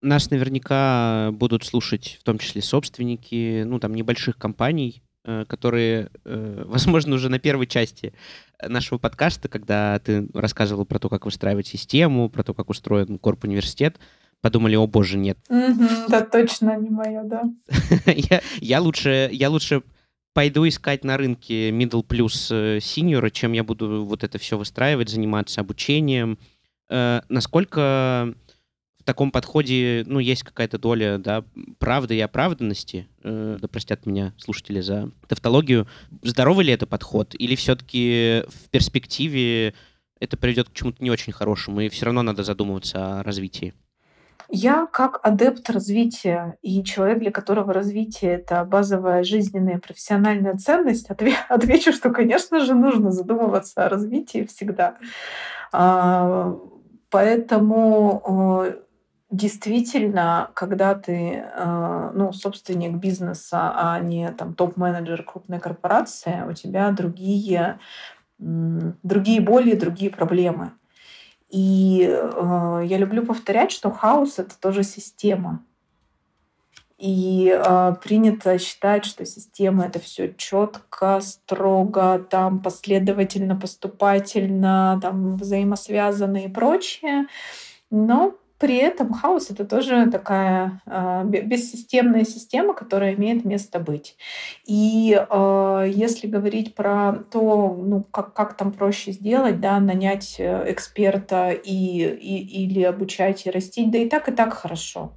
[0.00, 5.02] Нас наверняка будут слушать в том числе собственники, ну, там, небольших компаний,
[5.48, 8.12] которые, э, возможно, уже на первой части
[8.62, 13.44] нашего подкаста, когда ты рассказывал про то, как выстраивать систему, про то, как устроен корп
[13.44, 13.98] университет,
[14.40, 15.38] подумали, о боже, нет.
[15.48, 17.44] да, точно не мое, да.
[18.06, 19.82] я, я, лучше, я лучше
[20.32, 25.60] пойду искать на рынке middle плюс senior, чем я буду вот это все выстраивать, заниматься
[25.60, 26.38] обучением.
[26.88, 28.34] Э, насколько
[29.06, 31.44] таком подходе, ну, есть какая-то доля, да,
[31.78, 35.86] правды и оправданности, э, да простят меня слушатели за тавтологию.
[36.22, 37.34] Здоровый ли это подход?
[37.38, 39.74] Или все-таки в перспективе
[40.20, 43.72] это приведет к чему-то не очень хорошему, и все равно надо задумываться о развитии?
[44.48, 51.08] Я как адепт развития и человек, для которого развитие— это базовая жизненная профессиональная ценность,
[51.48, 54.98] отвечу, что, конечно же, нужно задумываться о развитии всегда.
[55.72, 56.56] А,
[57.10, 58.85] поэтому э,
[59.30, 66.92] Действительно, когда ты, э, ну, собственник бизнеса, а не там топ-менеджер крупной корпорации, у тебя
[66.92, 67.80] другие,
[68.38, 70.72] другие боли, другие проблемы.
[71.50, 75.64] И э, я люблю повторять, что хаос это тоже система.
[76.98, 86.44] И э, принято считать, что система это все четко, строго, там последовательно, поступательно, там взаимосвязано
[86.44, 87.26] и прочее.
[87.90, 94.16] Но при этом хаос это тоже такая э, бессистемная система, которая имеет место быть.
[94.64, 100.72] И э, если говорить про то, ну, как, как там проще сделать, да, нанять э,
[100.72, 105.12] эксперта и, и, или обучать и растить, да и так, и так хорошо.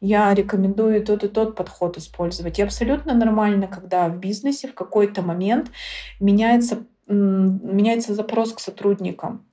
[0.00, 2.58] Я рекомендую тот и тот подход использовать.
[2.58, 5.70] И абсолютно нормально, когда в бизнесе в какой-то момент
[6.18, 9.47] меняется, меняется запрос к сотрудникам.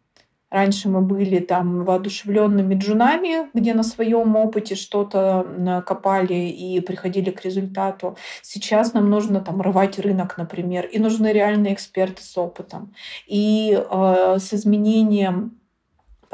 [0.51, 7.43] Раньше мы были там воодушевленными джунами, где на своем опыте что-то копали и приходили к
[7.43, 8.15] результату.
[8.41, 12.93] Сейчас нам нужно там рвать рынок, например, и нужны реальные эксперты с опытом.
[13.27, 15.59] И э, с изменением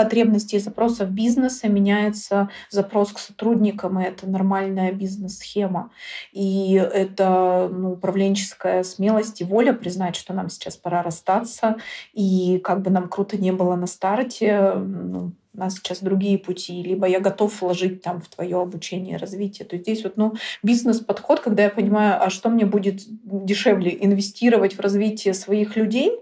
[0.01, 5.91] потребностей и запросов бизнеса меняется запрос к сотрудникам, и это нормальная бизнес-схема.
[6.31, 11.75] И это ну, управленческая смелость и воля признать, что нам сейчас пора расстаться,
[12.13, 16.81] и как бы нам круто не было на старте, ну, у нас сейчас другие пути,
[16.81, 19.67] либо я готов вложить там в твое обучение, развитие.
[19.67, 20.33] То есть здесь вот, ну,
[20.63, 26.11] бизнес-подход, когда я понимаю, а что мне будет дешевле, инвестировать в развитие своих людей—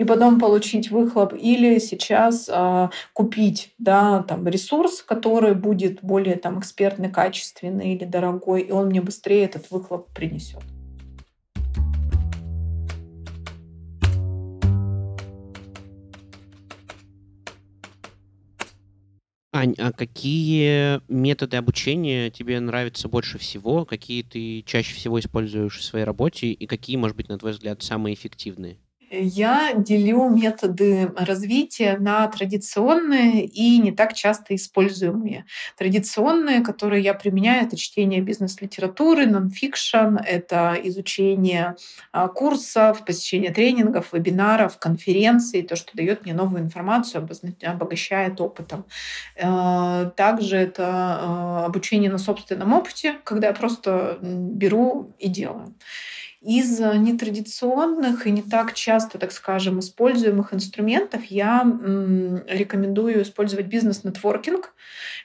[0.00, 6.58] и потом получить выхлоп, или сейчас а, купить да, там, ресурс, который будет более там,
[6.58, 10.62] экспертный, качественный или дорогой, и он мне быстрее этот выхлоп принесет.
[19.52, 23.84] Ань, а какие методы обучения тебе нравятся больше всего?
[23.84, 26.52] Какие ты чаще всего используешь в своей работе?
[26.52, 28.78] И какие, может быть, на твой взгляд, самые эффективные?
[29.12, 35.46] Я делю методы развития на традиционные и не так часто используемые.
[35.76, 41.74] Традиционные, которые я применяю, это чтение бизнес-литературы, нонфикшн, это изучение
[42.12, 47.28] а, курсов, посещение тренингов, вебинаров, конференций, то, что дает мне новую информацию,
[47.64, 48.84] обогащает опытом.
[49.34, 55.74] Э, также это а, обучение на собственном опыте, когда я просто беру и делаю.
[56.40, 61.60] Из э, нетрадиционных и не так часто, так скажем, используемых инструментов я
[62.48, 64.72] рекомендую использовать бизнес-нетворкинг.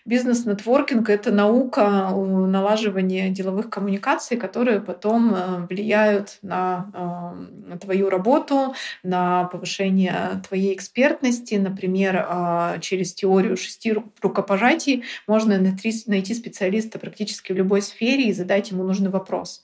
[0.04, 7.34] Бизнес-нетворкинг— это наука налаживания деловых коммуникаций, которые потом э, влияют на
[7.80, 11.56] твою работу, на повышение твоей экспертности.
[11.56, 18.84] Например, через теорию шести рукопожатий можно найти специалиста практически в любой сфере и задать ему
[18.84, 19.64] нужный вопрос.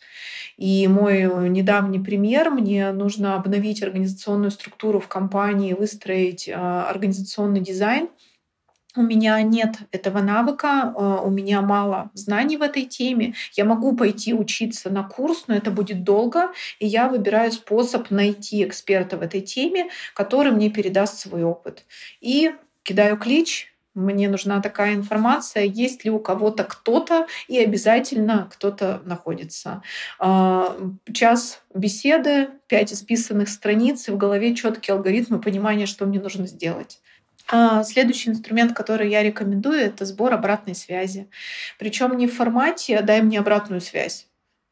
[0.58, 8.10] И мой недавний пример, мне нужно обновить организационную структуру в компании, выстроить а, организационный дизайн—
[8.98, 13.34] у меня нет этого навыка, а, у меня мало знаний в этой теме.
[13.54, 18.66] Я могу пойти учиться на курс, но это будет долго, и я выбираю способ найти
[18.66, 21.86] эксперта в этой теме, который мне передаст свой опыт.
[22.20, 22.52] И
[22.84, 29.84] кидаю клич, мне нужна такая информация, есть ли у кого-то кто-то, и обязательно кто-то находится.
[30.20, 30.78] А,
[31.14, 36.48] час беседы, пять исписанных страниц, и в голове четкий алгоритм и понимание, что мне нужно
[36.48, 37.00] сделать.
[37.52, 41.30] А, следующий инструмент, который я рекомендую, это сбор обратной связи.
[41.78, 44.28] Причем не в формате «дай мне обратную связь»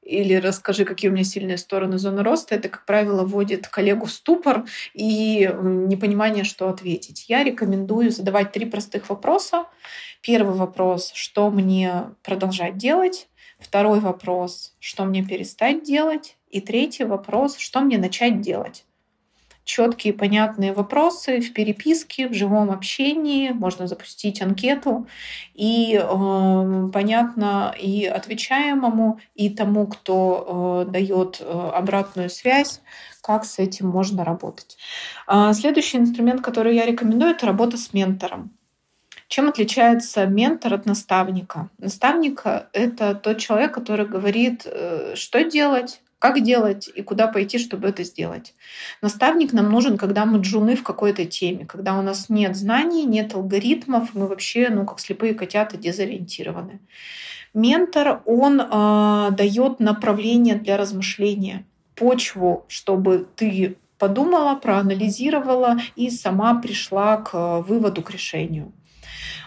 [0.10, 4.12] или расскажи, какие у меня сильные стороны зоны роста, это, как правило, вводит коллегу в
[4.12, 7.30] ступор и непонимание, что ответить.
[7.30, 9.66] Я рекомендую задавать три простых вопроса.
[10.22, 13.30] Первый вопрос, что мне продолжать делать?
[13.60, 16.38] Второй вопрос, что мне перестать делать?
[16.50, 18.86] И третий вопрос, что мне начать делать?
[19.64, 23.50] Четкие, понятные вопросы в переписке, в живом общении.
[23.50, 25.08] Можно запустить анкету.
[25.54, 32.82] И э, понятно и отвечаемому, и тому, кто э, дает э, обратную связь,
[33.22, 34.78] как с этим можно работать.
[35.28, 38.52] А следующий инструмент, который я рекомендую, это работа с ментором.
[39.30, 41.70] Чем отличается ментор от наставника?
[41.78, 42.44] Наставник—
[42.74, 48.04] это тот человек, который говорит, э, что делать, как делать и куда пойти, чтобы это
[48.04, 48.54] сделать.
[49.02, 53.34] Наставник нам нужен, когда мы джуны в какой-то теме, когда у нас нет знаний, нет
[53.34, 56.82] алгоритмов, мы вообще, ну, как слепые котята, дезориентированы.
[57.54, 61.66] Ментор, он э, дает направление для размышления,
[61.96, 68.72] почву, чтобы ты подумала, проанализировала и сама пришла к выводу, к решению.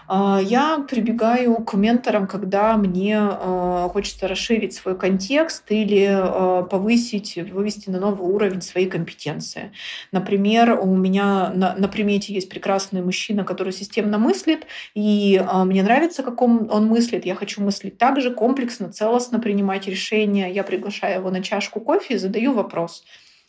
[0.09, 7.37] А, я прибегаю к менторам, когда мне а, хочется расширить свой контекст или а, повысить,
[7.37, 9.73] вывести на новый уровень свои компетенции.
[10.11, 16.23] Например, у меня на, на примете есть прекрасный мужчина, который системно мыслит, и мне нравится,
[16.23, 17.25] как он, он мыслит.
[17.25, 20.53] Я хочу мыслить так же, комплексно, целостно принимать решения.
[20.53, 23.05] Я приглашаю его на чашку кофе и задаю вопрос.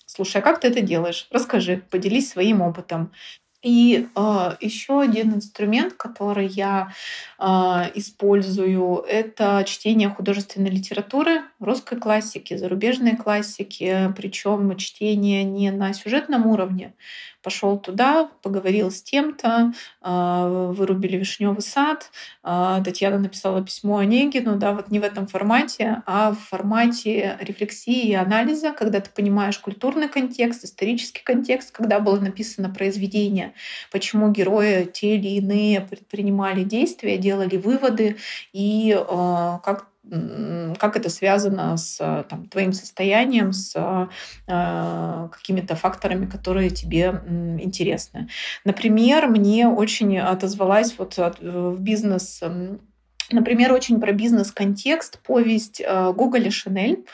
[0.06, 1.28] Слушай, а как ты это делаешь?
[1.32, 3.12] Расскажи, поделись своим опытом.
[3.64, 6.92] И э, еще один инструмент, который я
[7.40, 7.46] э,
[7.96, 16.94] использую, это чтение художественной литературы, русской классики, зарубежной классики, причем чтение не на сюжетном уровне,
[17.44, 22.10] пошел туда, поговорил с тем-то, а, вырубили вишневый сад,
[22.42, 28.08] а, Татьяна написала письмо Онегину, да, вот не в этом формате, а в формате рефлексии
[28.08, 33.54] и анализа, когда ты понимаешь культурный контекст, исторический контекст, когда было написано произведение,
[33.92, 38.18] почему герои те или иные предпринимали действия, делали выводы
[38.54, 41.98] и а, как как это связано с
[42.30, 43.74] там, твоим состоянием, с
[44.48, 47.22] э, какими-то факторами, которые тебе
[47.62, 48.28] интересны.
[48.66, 52.42] Например, мне очень отозвалась вот в бизнес
[53.32, 57.06] Например, очень про бизнес-контекст повесть Гоголя «Шинель»,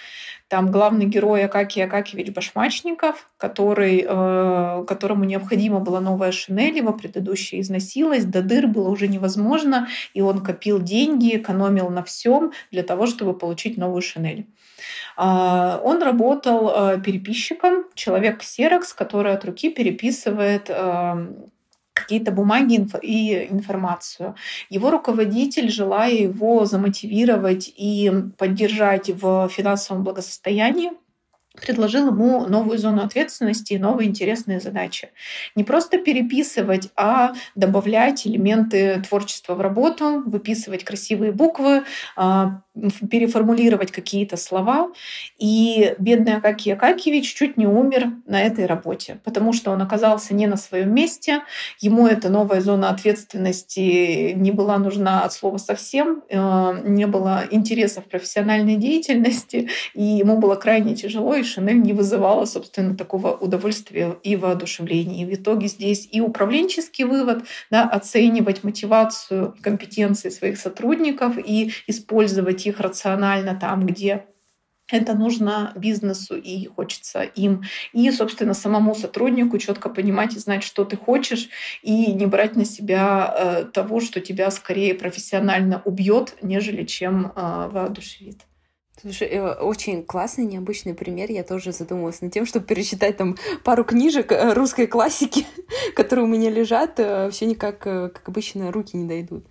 [0.49, 7.61] там главный герой Акакий Акакевич Башмачников, который, э, которому необходима была новая шинель, его предыдущая
[7.61, 13.05] износилась, до дыр было уже невозможно, и он копил деньги, экономил на всем для того,
[13.05, 14.47] чтобы получить новую шинель.
[15.17, 21.27] Э, он работал э, переписчиком, человек ксерокс, который от руки переписывает э,
[21.99, 24.35] какие-то бумаги и информацию.
[24.69, 30.91] Его руководитель, желая его замотивировать и поддержать в финансовом благосостоянии,
[31.59, 35.09] предложил ему новую зону ответственности и новые интересные задачи.
[35.55, 41.83] Не просто переписывать, а добавлять элементы творчества в работу, выписывать красивые буквы,
[42.15, 42.61] а,
[43.09, 44.91] переформулировать какие-то слова.
[45.37, 50.47] И бедный Акакий Акакевич чуть не умер на этой работе, потому что он оказался не
[50.47, 51.41] на своем месте,
[51.79, 58.01] ему эта новая зона ответственности не была нужна от слова совсем, э, не было интереса
[58.01, 64.17] в профессиональной деятельности, и ему было крайне тяжело, и Шинель не вызывала, собственно, такого удовольствия
[64.23, 65.23] и воодушевления.
[65.23, 72.65] И в итоге здесь и управленческий вывод, да, оценивать мотивацию, компетенции своих сотрудников и использовать
[72.69, 74.25] их рационально там, где
[74.91, 77.63] это нужно бизнесу и хочется им.
[77.93, 81.49] И, собственно, самому сотруднику четко понимать и знать, что ты хочешь,
[81.83, 87.69] и не брать на себя э, того, что тебя скорее профессионально убьет, нежели чем э,
[87.71, 88.45] воодушевит.
[89.01, 91.31] Слушай, э, очень классный, необычный пример.
[91.31, 95.45] Я тоже задумалась над тем, чтобы перечитать там пару книжек э, русской классики,
[95.95, 96.99] которые у меня лежат.
[96.99, 99.45] Э, Все никак, как обычно, руки не дойдут.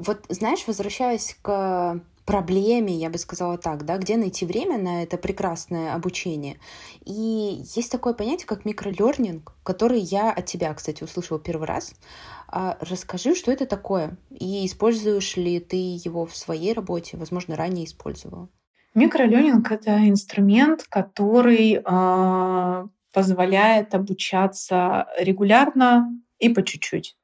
[0.00, 5.18] Вот, знаешь, возвращаясь к проблеме, я бы сказала так, да, где найти время на это
[5.18, 6.56] прекрасное обучение.
[7.04, 11.92] И есть такое понятие, как микролернинг, который я от тебя, кстати, услышала первый раз.
[12.48, 17.84] А расскажи, что это такое, и используешь ли ты его в своей работе, возможно, ранее
[17.84, 18.48] использовала?
[18.94, 27.16] Микролернинг— это инструмент, который э, позволяет обучаться регулярно и по чуть-чуть.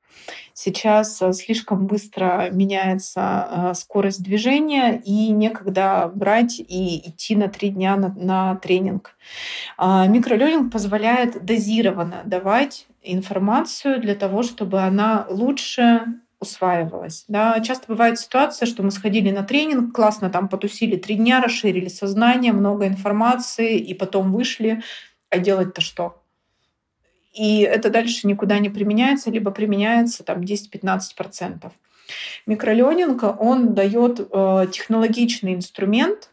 [0.55, 7.69] Сейчас э, слишком быстро меняется э, скорость движения, и некогда брать и идти на три
[7.69, 9.17] дня на, на тренинг.
[9.77, 16.07] А, микролернинг позволяет дозированно давать информацию для того, чтобы она лучше
[16.41, 17.25] усваивалась.
[17.29, 17.61] Да.
[17.61, 22.53] Часто бывает ситуация, что мы сходили на тренинг, классно там потусили три дня, расширили сознание,
[22.53, 24.83] много информации, и потом вышли,
[25.31, 26.23] а делать-то что?
[27.37, 31.71] И это дальше никуда не применяется, либо применяется там 10-15%.
[32.47, 36.31] Микролеонинг, он дает э, технологичный инструмент,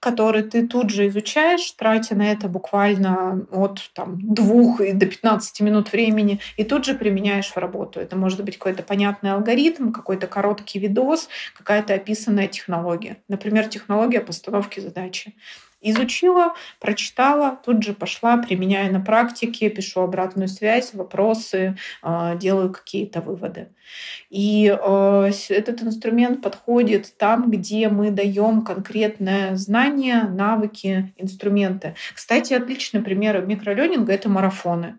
[0.00, 5.92] который ты тут же изучаешь, тратя на это буквально от там, 2 до 15 минут
[5.92, 8.00] времени, и тут же применяешь в работу.
[8.00, 13.18] Это может быть какой-то понятный алгоритм, какой-то короткий видос, какая-то описанная технология.
[13.28, 15.34] Например, технология постановки задачи.
[15.80, 23.20] Изучила, прочитала, тут же пошла, применяю на практике, пишу обратную связь, вопросы, а, делаю какие-то
[23.20, 23.68] выводы.
[24.28, 31.94] И а, этот инструмент подходит там, где мы даем конкретное знание, навыки, инструменты.
[32.14, 34.96] Кстати, отличный пример микроленинга— это марафоны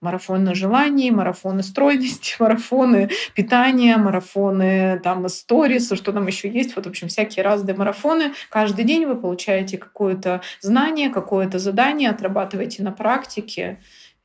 [0.00, 6.88] марафоны желаний, марафоны стройности, марафоны питания, марафоны там сторис, что там еще есть, вот, в
[6.88, 8.32] общем, всякие разные марафоны.
[8.50, 13.80] Каждый день вы получаете какое-то знание, какое-то задание, отрабатываете на практике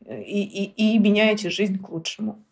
[0.05, 2.43] э, и, и, и меняете жизнь к лучшему.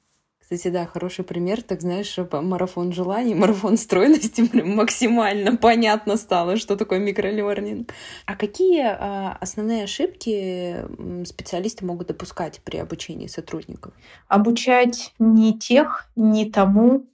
[0.52, 6.76] Кстати, да, хороший пример, так знаешь, марафон желаний, марафон стройности прям максимально понятно стало, что
[6.76, 7.94] такое микролернинг.
[8.26, 10.76] А какие а, основные ошибки
[11.24, 13.94] специалисты могут допускать при обучении сотрудников?
[14.28, 17.06] Обучать не тех, не тому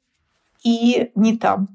[0.64, 1.68] и не там.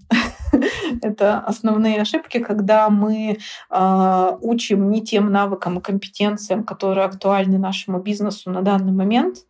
[1.01, 3.39] Это основные ошибки, когда мы
[3.71, 9.47] э, учим не тем навыкам и компетенциям, которые актуальны нашему бизнесу на данный момент,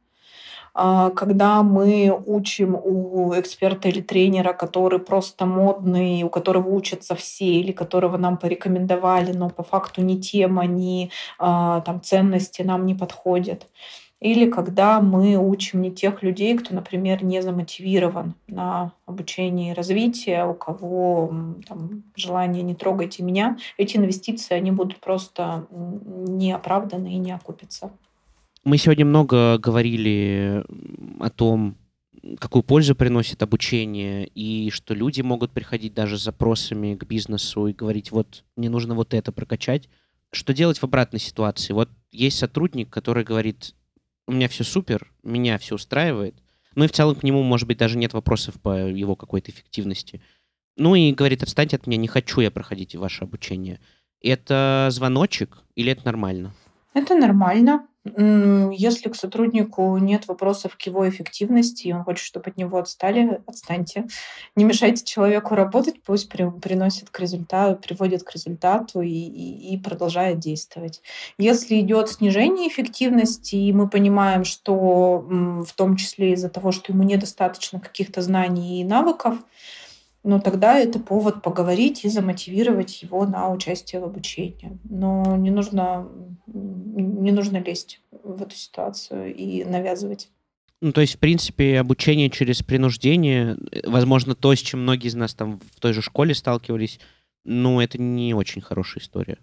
[0.75, 7.73] когда мы учим у эксперта или тренера, который просто модный, у которого учатся все или
[7.73, 13.69] которого нам порекомендовали, но по факту ни тема, ни а, там, ценности нам не подходят.
[14.23, 20.47] Или когда мы учим не тех людей, кто, например, не замотивирован на обучение и развитие,
[20.47, 21.29] у кого
[21.67, 27.91] там, желание «не трогайте меня», эти инвестиции, они будут просто неоправданы и не окупятся.
[28.65, 30.65] Мы сегодня много говорили
[31.19, 31.77] о том,
[32.39, 37.73] какую пользу приносит обучение, и что люди могут приходить даже с запросами к бизнесу и
[37.73, 39.89] говорить, вот, мне нужно вот это прокачать.
[40.31, 41.73] Что делать в обратной ситуации?
[41.73, 43.75] Вот есть сотрудник, который говорит,
[44.29, 46.37] у меня все супер, меня все устраивает,
[46.77, 50.23] ну и в целом к нему, может быть, даже нет вопросов по его какой-то эффективности.
[50.77, 53.81] Ну и говорит, отстаньте от меня, не хочу я проходить ваше обучение.
[54.21, 56.55] Это звоночек или это нормально?
[56.95, 57.87] Это нормально.
[58.05, 63.41] Если к сотруднику нет вопросов к его эффективности, и он хочет, чтобы от него отстали,
[63.47, 64.09] отстаньте.
[64.57, 69.79] Не мешайте человеку работать, пусть при, приносит к результату, приводит к результату и, и, и
[69.79, 71.01] продолжает действовать.
[71.39, 75.19] Если идет снижение эффективности, и мы понимаем, что
[75.65, 79.37] в том числе из-за того, что ему недостаточно каких-то знаний и навыков,
[80.25, 84.79] но тогда это повод поговорить и замотивировать его на участие в обучении.
[84.85, 86.09] Но не нужно,
[86.47, 90.29] не нужно лезть в эту ситуацию и навязывать.
[90.81, 95.33] Ну, то есть, в принципе, обучение через принуждение, возможно, то, с чем многие из нас
[95.35, 96.99] там в той же школе сталкивались,
[97.45, 99.39] ну, это не очень хорошая история.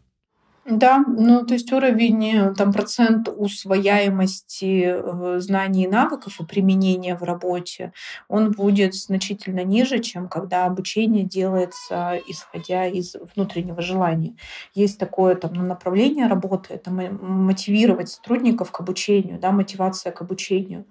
[0.72, 7.16] Да, ну то есть уровень, э, там процент усвояемости э, знаний и навыков и применения
[7.16, 7.92] в работе,
[8.28, 14.36] он будет значительно ниже, чем когда обучение делается исходя из внутреннего желания.
[14.76, 20.86] Есть такое там ну, направление работы, это мотивировать сотрудников к обучению, да, мотивация к обучению.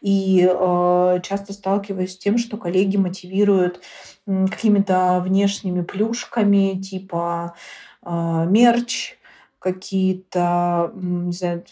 [0.00, 3.80] И э, часто сталкиваюсь с тем, что коллеги мотивируют
[4.26, 7.54] какими-то внешними плюшками, типа
[8.02, 9.19] э, мерч,
[9.60, 11.64] какие-то, не знаю,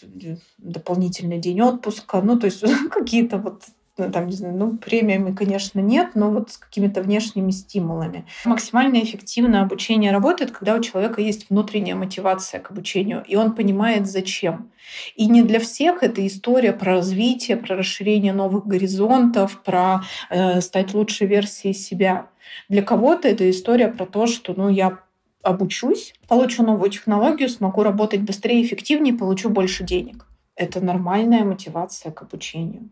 [0.57, 3.63] дополнительный день отпуска, ну, то есть какие-то вот
[3.99, 8.25] ну, там, не знаю, ну, премиями, конечно, нет, но вот с какими-то внешними стимулами.
[8.45, 14.07] Максимально эффективно обучение работает, когда у человека есть внутренняя мотивация к обучению, и он понимает,
[14.07, 14.71] зачем.
[15.15, 20.93] И не для всех это история про развитие, про расширение новых горизонтов, про э, стать
[20.93, 22.27] лучшей версией себя.
[22.69, 24.99] Для кого-то это история про то, что ну, я
[25.43, 30.25] обучусь, получу новую технологию, смогу работать быстрее, эффективнее, получу больше денег.
[30.55, 32.89] Это нормальная мотивация к обучению.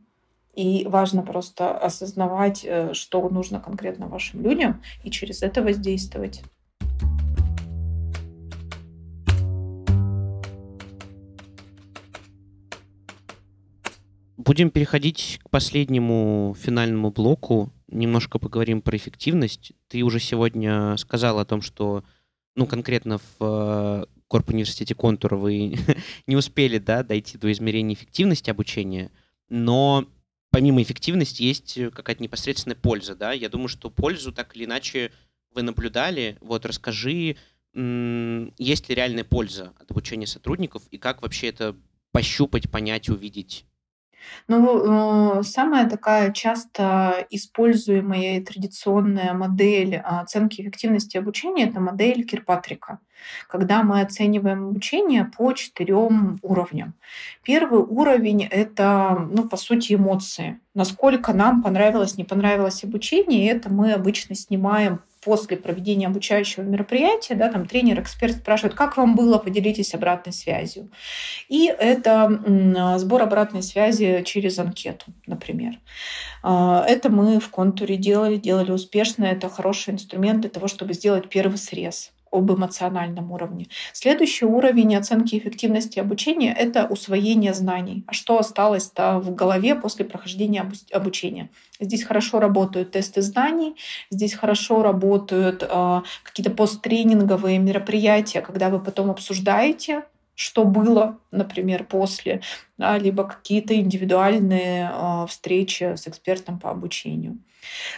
[0.54, 6.42] И важно просто осознавать, э, что нужно конкретно вашим людям, и через это воздействовать.
[14.38, 17.70] Будем переходить к последнему финальному блоку.
[17.90, 19.74] Немножко поговорим про эффективность.
[19.90, 22.06] Ты уже сегодня сказал о том, что
[22.58, 25.78] ну, конкретно в Корп университете Контура вы
[26.28, 29.12] не успели да, дойти до измерения эффективности обучения,
[29.48, 30.06] но
[30.50, 33.32] помимо эффективности есть какая-то непосредственная польза, да?
[33.32, 35.12] Я думаю, что пользу так или иначе
[35.54, 36.38] вы наблюдали.
[36.42, 37.38] Вот расскажи,
[37.74, 41.76] есть ли реальная польза от обучения сотрудников и как вообще это
[42.12, 43.66] пощупать, понять, увидеть?
[44.48, 53.00] Ну, э, самая такая часто используемая традиционная модель оценки эффективности обучения- это модель Кирпатрика,
[53.48, 56.94] когда мы оцениваем обучение по четырем уровням.
[57.44, 60.60] Первый уровень- это, ну, по сути, эмоции.
[60.74, 67.52] Насколько нам понравилось, не понравилось обучение, это мы обычно снимаем после проведения обучающего мероприятия, да,
[67.52, 70.90] там тренер, эксперт спрашивает, как вам было, поделитесь обратной связью.
[71.50, 75.80] И это сбор обратной связи через анкету, например.
[76.44, 79.26] А, это мы в контуре делали, делали успешно.
[79.26, 83.68] Это хороший инструмент для того, чтобы сделать первый срез об эмоциональном уровне.
[83.94, 88.04] Следующий уровень оценки эффективности обучения— это усвоение знаний.
[88.08, 91.50] А что осталось-то в голове после прохождения обучения?
[91.80, 93.76] Здесь хорошо работают тесты знаний,
[94.10, 100.04] здесь хорошо работают э, какие-то посттренинговые мероприятия, когда вы потом обсуждаете
[100.40, 102.42] что было, например, после,
[102.78, 107.40] да, либо какие-то индивидуальные э, встречи с экспертом по обучению.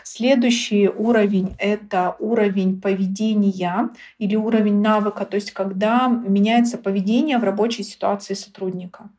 [0.04, 7.84] Следующий уровень— это уровень поведения или уровень навыка, то есть когда меняется поведение в рабочей
[7.84, 9.10] ситуации сотрудника.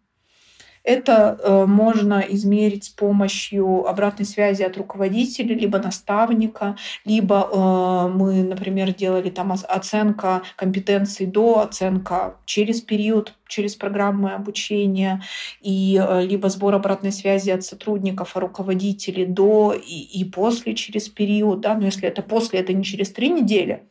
[0.83, 8.43] Это э, можно измерить с помощью обратной связи от руководителя, либо наставника, либо э, мы,
[8.43, 15.22] например, делали там оценка компетенций до, оценка через период, через программы обучения,
[15.61, 21.09] и э, либо сбор обратной связи от сотрудников, а руководителей до и, и после через
[21.09, 21.61] период.
[21.61, 21.74] Да?
[21.74, 23.89] Но если это после, это не через три недели,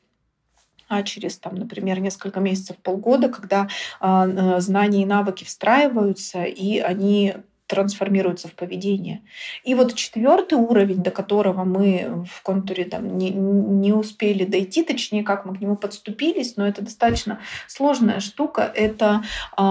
[0.90, 3.70] а через, там, например, несколько месяцев, полгода, когда
[4.02, 7.36] э, знания и навыки встраиваются, и они
[7.70, 9.22] трансформируются в поведение.
[9.64, 15.24] И вот четвертый уровень, до которого мы в контуре там, не, не успели дойти, точнее,
[15.24, 19.22] как мы к нему подступились, но это достаточно сложная штука, это
[19.56, 19.62] э,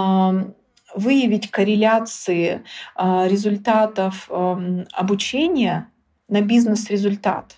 [0.95, 2.63] выявить корреляции
[2.97, 5.91] э, результатов э, обучения
[6.29, 7.57] на бизнес-результат.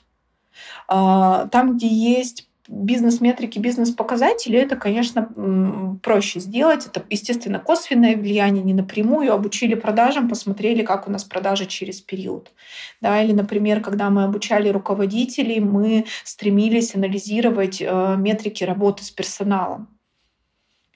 [0.87, 6.87] Там, где есть бизнес-метрики, бизнес-показатели, это, конечно, проще сделать.
[6.87, 9.35] Это, естественно, косвенное влияние, не напрямую.
[9.35, 12.53] Обучили продажам, посмотрели, как у нас продажи через период.
[13.01, 19.89] Да, или, например, когда мы обучали руководителей, мы стремились анализировать э, метрики работы с персоналом.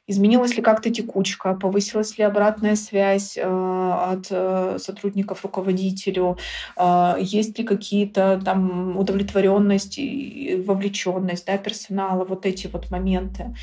[0.07, 6.37] Изменилась ли как-то текучка, повысилась ли обратная связь э, от э, сотрудников руководителю,
[6.77, 13.55] э, есть ли какие-то там удовлетворенность и вовлеченность да, персонала, вот эти вот моменты.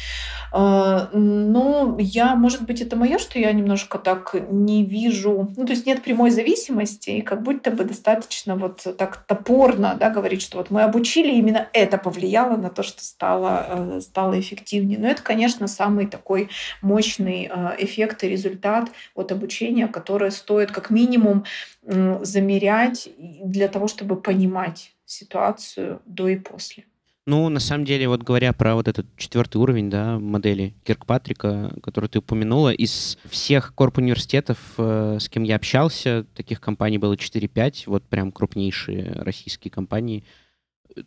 [0.51, 5.85] Но я, может быть, это мое, что я немножко так не вижу, ну то есть
[5.85, 10.71] нет прямой зависимости, и как будто бы достаточно вот так топорно да, говорить, что вот
[10.71, 14.99] мы обучили, именно это повлияло на то, что стало, стало эффективнее.
[14.99, 16.49] Но это, конечно, самый такой такой
[16.81, 21.43] мощный а, эффект и результат от обучения, которое стоит как минимум
[21.83, 26.85] замерять для того, чтобы понимать ситуацию до и после.
[27.25, 32.09] Ну, на самом деле, вот говоря про вот этот четвертый уровень, да, модели Киркпатрика, которую
[32.09, 37.83] ты упомянула, из всех корп университетов, э, с кем я общался, таких компаний было 4-5,
[37.87, 40.23] вот прям крупнейшие российские компании—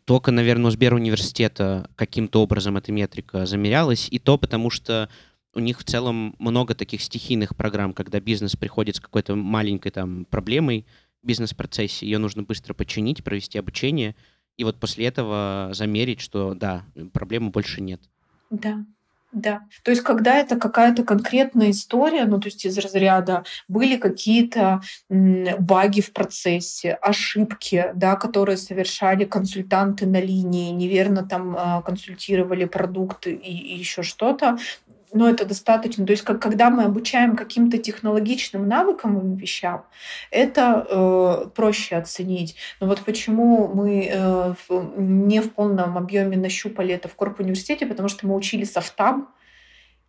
[0.04, 5.08] только, наверное, у Сберуниверситета каким-то образом эта метрика замерялась, и то потому, что
[5.54, 10.24] у них в целом много таких стихийных программ, когда бизнес приходит с какой-то маленькой там
[10.24, 10.86] проблемой
[11.22, 14.16] в бизнес-процессе, ее нужно быстро починить, провести обучение,
[14.56, 18.00] и вот после этого замерить, что да, проблемы больше нет.
[18.50, 18.84] Да,
[19.34, 19.62] Да.
[19.82, 24.80] То есть, когда это какая-то конкретная история, ну, то есть из разряда были какие-то
[25.10, 33.32] баги в процессе, ошибки, да, которые совершали консультанты на линии, неверно там а, консультировали продукты
[33.32, 34.56] и, и еще что-то,
[35.14, 36.04] но это достаточно.
[36.04, 39.86] То есть, как, когда мы обучаем каким-то технологичным навыкам и вещам,
[40.30, 42.56] это э, проще оценить.
[42.80, 44.54] Но вот почему мы э,
[44.98, 49.28] не в полном объеме нащупали это в Корп университете, потому что мы учили софтам,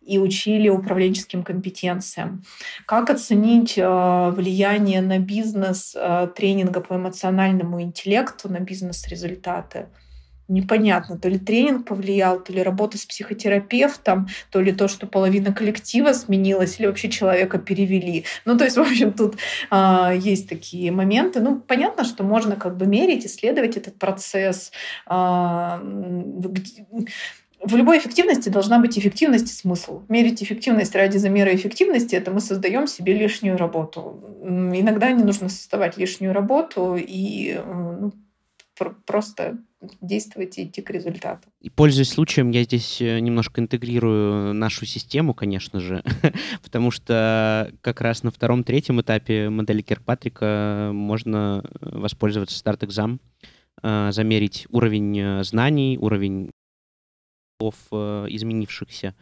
[0.06, 2.44] и учили управленческим компетенциям.
[2.86, 9.88] Как оценить э, влияние на бизнес э, тренинга по эмоциональному интеллекту, на бизнес-результаты?
[10.48, 15.52] Непонятно, то ли тренинг повлиял, то ли работа с психотерапевтом, то ли то, что половина
[15.52, 18.24] коллектива сменилась, или вообще человека перевели.
[18.44, 19.36] Ну, то есть, в общем, тут
[19.70, 21.40] а, есть такие моменты.
[21.40, 24.72] Ну, понятно, что можно как бы мерить, исследовать этот процесс.
[25.06, 25.80] А,
[27.62, 30.02] в любой эффективности должна быть эффективность и смысл.
[30.08, 34.22] Мерить эффективность ради замера эффективности– это мы создаем себе лишнюю работу.
[34.42, 38.12] Иногда не нужно создавать лишнюю работу и ну,
[39.06, 39.58] просто
[40.00, 41.48] действовать и идти к результату.
[41.60, 46.02] И пользуясь случаем, я здесь э, немножко интегрирую нашу систему, конечно же,
[46.62, 53.20] потому что как раз на втором-третьем этапе модели Киркпатрика можно э, воспользоваться старт-экзам,
[53.82, 56.50] э, замерить уровень знаний, уровень
[57.58, 59.14] изменившихся,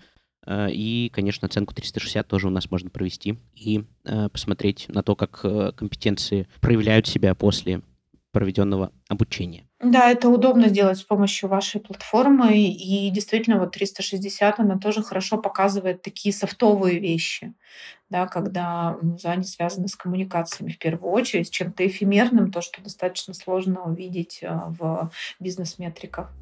[0.50, 3.84] и, конечно, оценку 360 тоже у нас можно провести и
[4.32, 5.40] посмотреть на то, как
[5.76, 7.80] компетенции проявляют себя после
[8.32, 9.68] проведенного обучения.
[9.84, 12.56] Да, это удобно сделать с помощью вашей платформы.
[12.56, 17.52] И действительно, вот 360, она тоже хорошо показывает такие софтовые вещи,
[18.08, 23.34] да, когда они связаны с коммуникациями в первую очередь, с чем-то эфемерным, то, что достаточно
[23.34, 26.32] сложно увидеть а, в бизнес-метриках.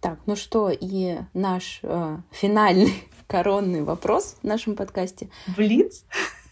[0.00, 2.92] Так, ну что, и наш э, финальный
[3.26, 5.28] коронный вопрос в нашем подкасте.
[5.56, 6.04] Блиц?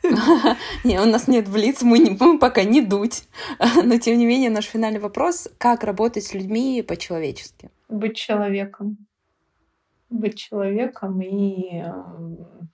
[0.85, 3.25] Не, у нас нет блиц, мы, не, мы пока не дуть.
[3.85, 7.71] Но, тем не менее, наш финальный вопрос— как работать с людьми по-человечески?
[7.89, 8.97] Быть человеком.
[10.09, 11.93] Быть человеком и э,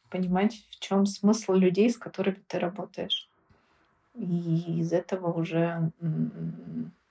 [0.08, 3.28] понимать, в чем смысл людей, с которыми ты работаешь.
[4.14, 5.90] И из этого уже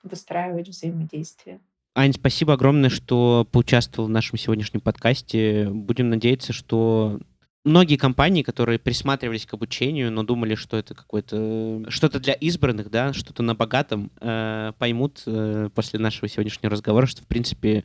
[0.02, 1.60] выстраивать взаимодействие.
[1.96, 5.70] Ань, спасибо огромное, что поучаствовал в нашем сегодняшнем подкасте.
[5.70, 7.18] Будем надеяться, что
[7.64, 13.14] многие компании, которые присматривались к обучению, но думали, что это какое-то что-то для избранных, да,
[13.14, 17.84] что-то на богатом, э, поймут э, после нашего сегодняшнего разговора, что в принципе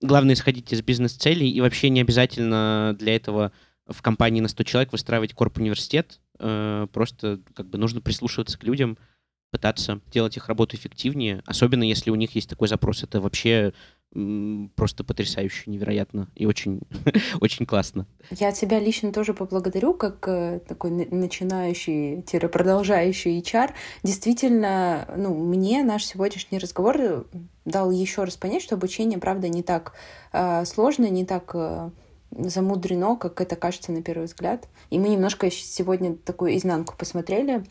[0.00, 3.50] главное исходить из бизнес-целей и вообще не обязательно для этого
[3.88, 6.20] в компании на 100 человек выстраивать корп-университет.
[6.38, 8.98] Э, просто как бы нужно прислушиваться к людям,
[9.50, 13.02] пытаться делать их работу эффективнее, особенно если у них есть такой запрос.
[13.02, 13.72] Это вообще
[14.74, 16.80] просто потрясающе, невероятно и очень,
[17.40, 18.06] очень классно.
[18.30, 23.72] Я тебя лично тоже поблагодарю, как э, такой начинающий-продолжающий HR.
[24.02, 27.26] Действительно, ну, мне наш сегодняшний разговор
[27.66, 29.92] дал еще раз понять, что обучение, правда, не так
[30.32, 31.90] э, сложно, не так э,
[32.30, 34.68] замудрено, как это кажется на первый взгляд.
[34.88, 37.62] И мы немножко сегодня такую изнанку посмотрели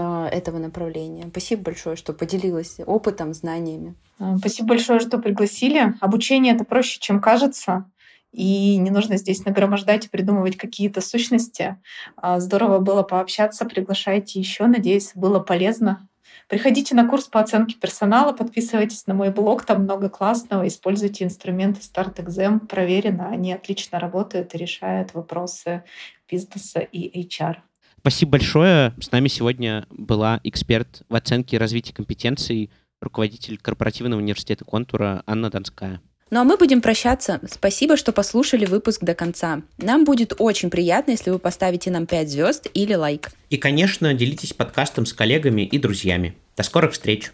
[0.00, 1.26] этого направления.
[1.30, 3.94] Спасибо большое, что поделилась опытом, знаниями.
[4.18, 5.94] А, спасибо большое, что пригласили.
[6.00, 7.90] Обучение это проще, чем кажется.
[8.32, 11.76] И не нужно здесь нагромождать и придумывать какие-то сущности.
[12.16, 13.64] А, здорово было пообщаться.
[13.64, 14.66] Приглашайте еще.
[14.66, 16.08] Надеюсь, было полезно.
[16.48, 20.66] Приходите на курс по оценке персонала, подписывайтесь на мой блог, там много классного.
[20.66, 25.84] Используйте инструменты StartExam, проверено, они отлично работают и решают вопросы
[26.28, 27.56] бизнеса и HR.
[28.02, 28.94] Спасибо большое.
[29.00, 32.68] С нами сегодня была эксперт в оценке и развитии компетенций,
[33.00, 36.00] руководитель корпоративного университета «Контура» Анна Донская.
[36.30, 37.40] Ну а мы будем прощаться.
[37.48, 39.62] Спасибо, что послушали выпуск до конца.
[39.78, 43.30] Нам будет очень приятно, если вы поставите нам 5 звезд или лайк.
[43.50, 46.34] И, конечно, делитесь подкастом с коллегами и друзьями.
[46.56, 47.30] До скорых встреч!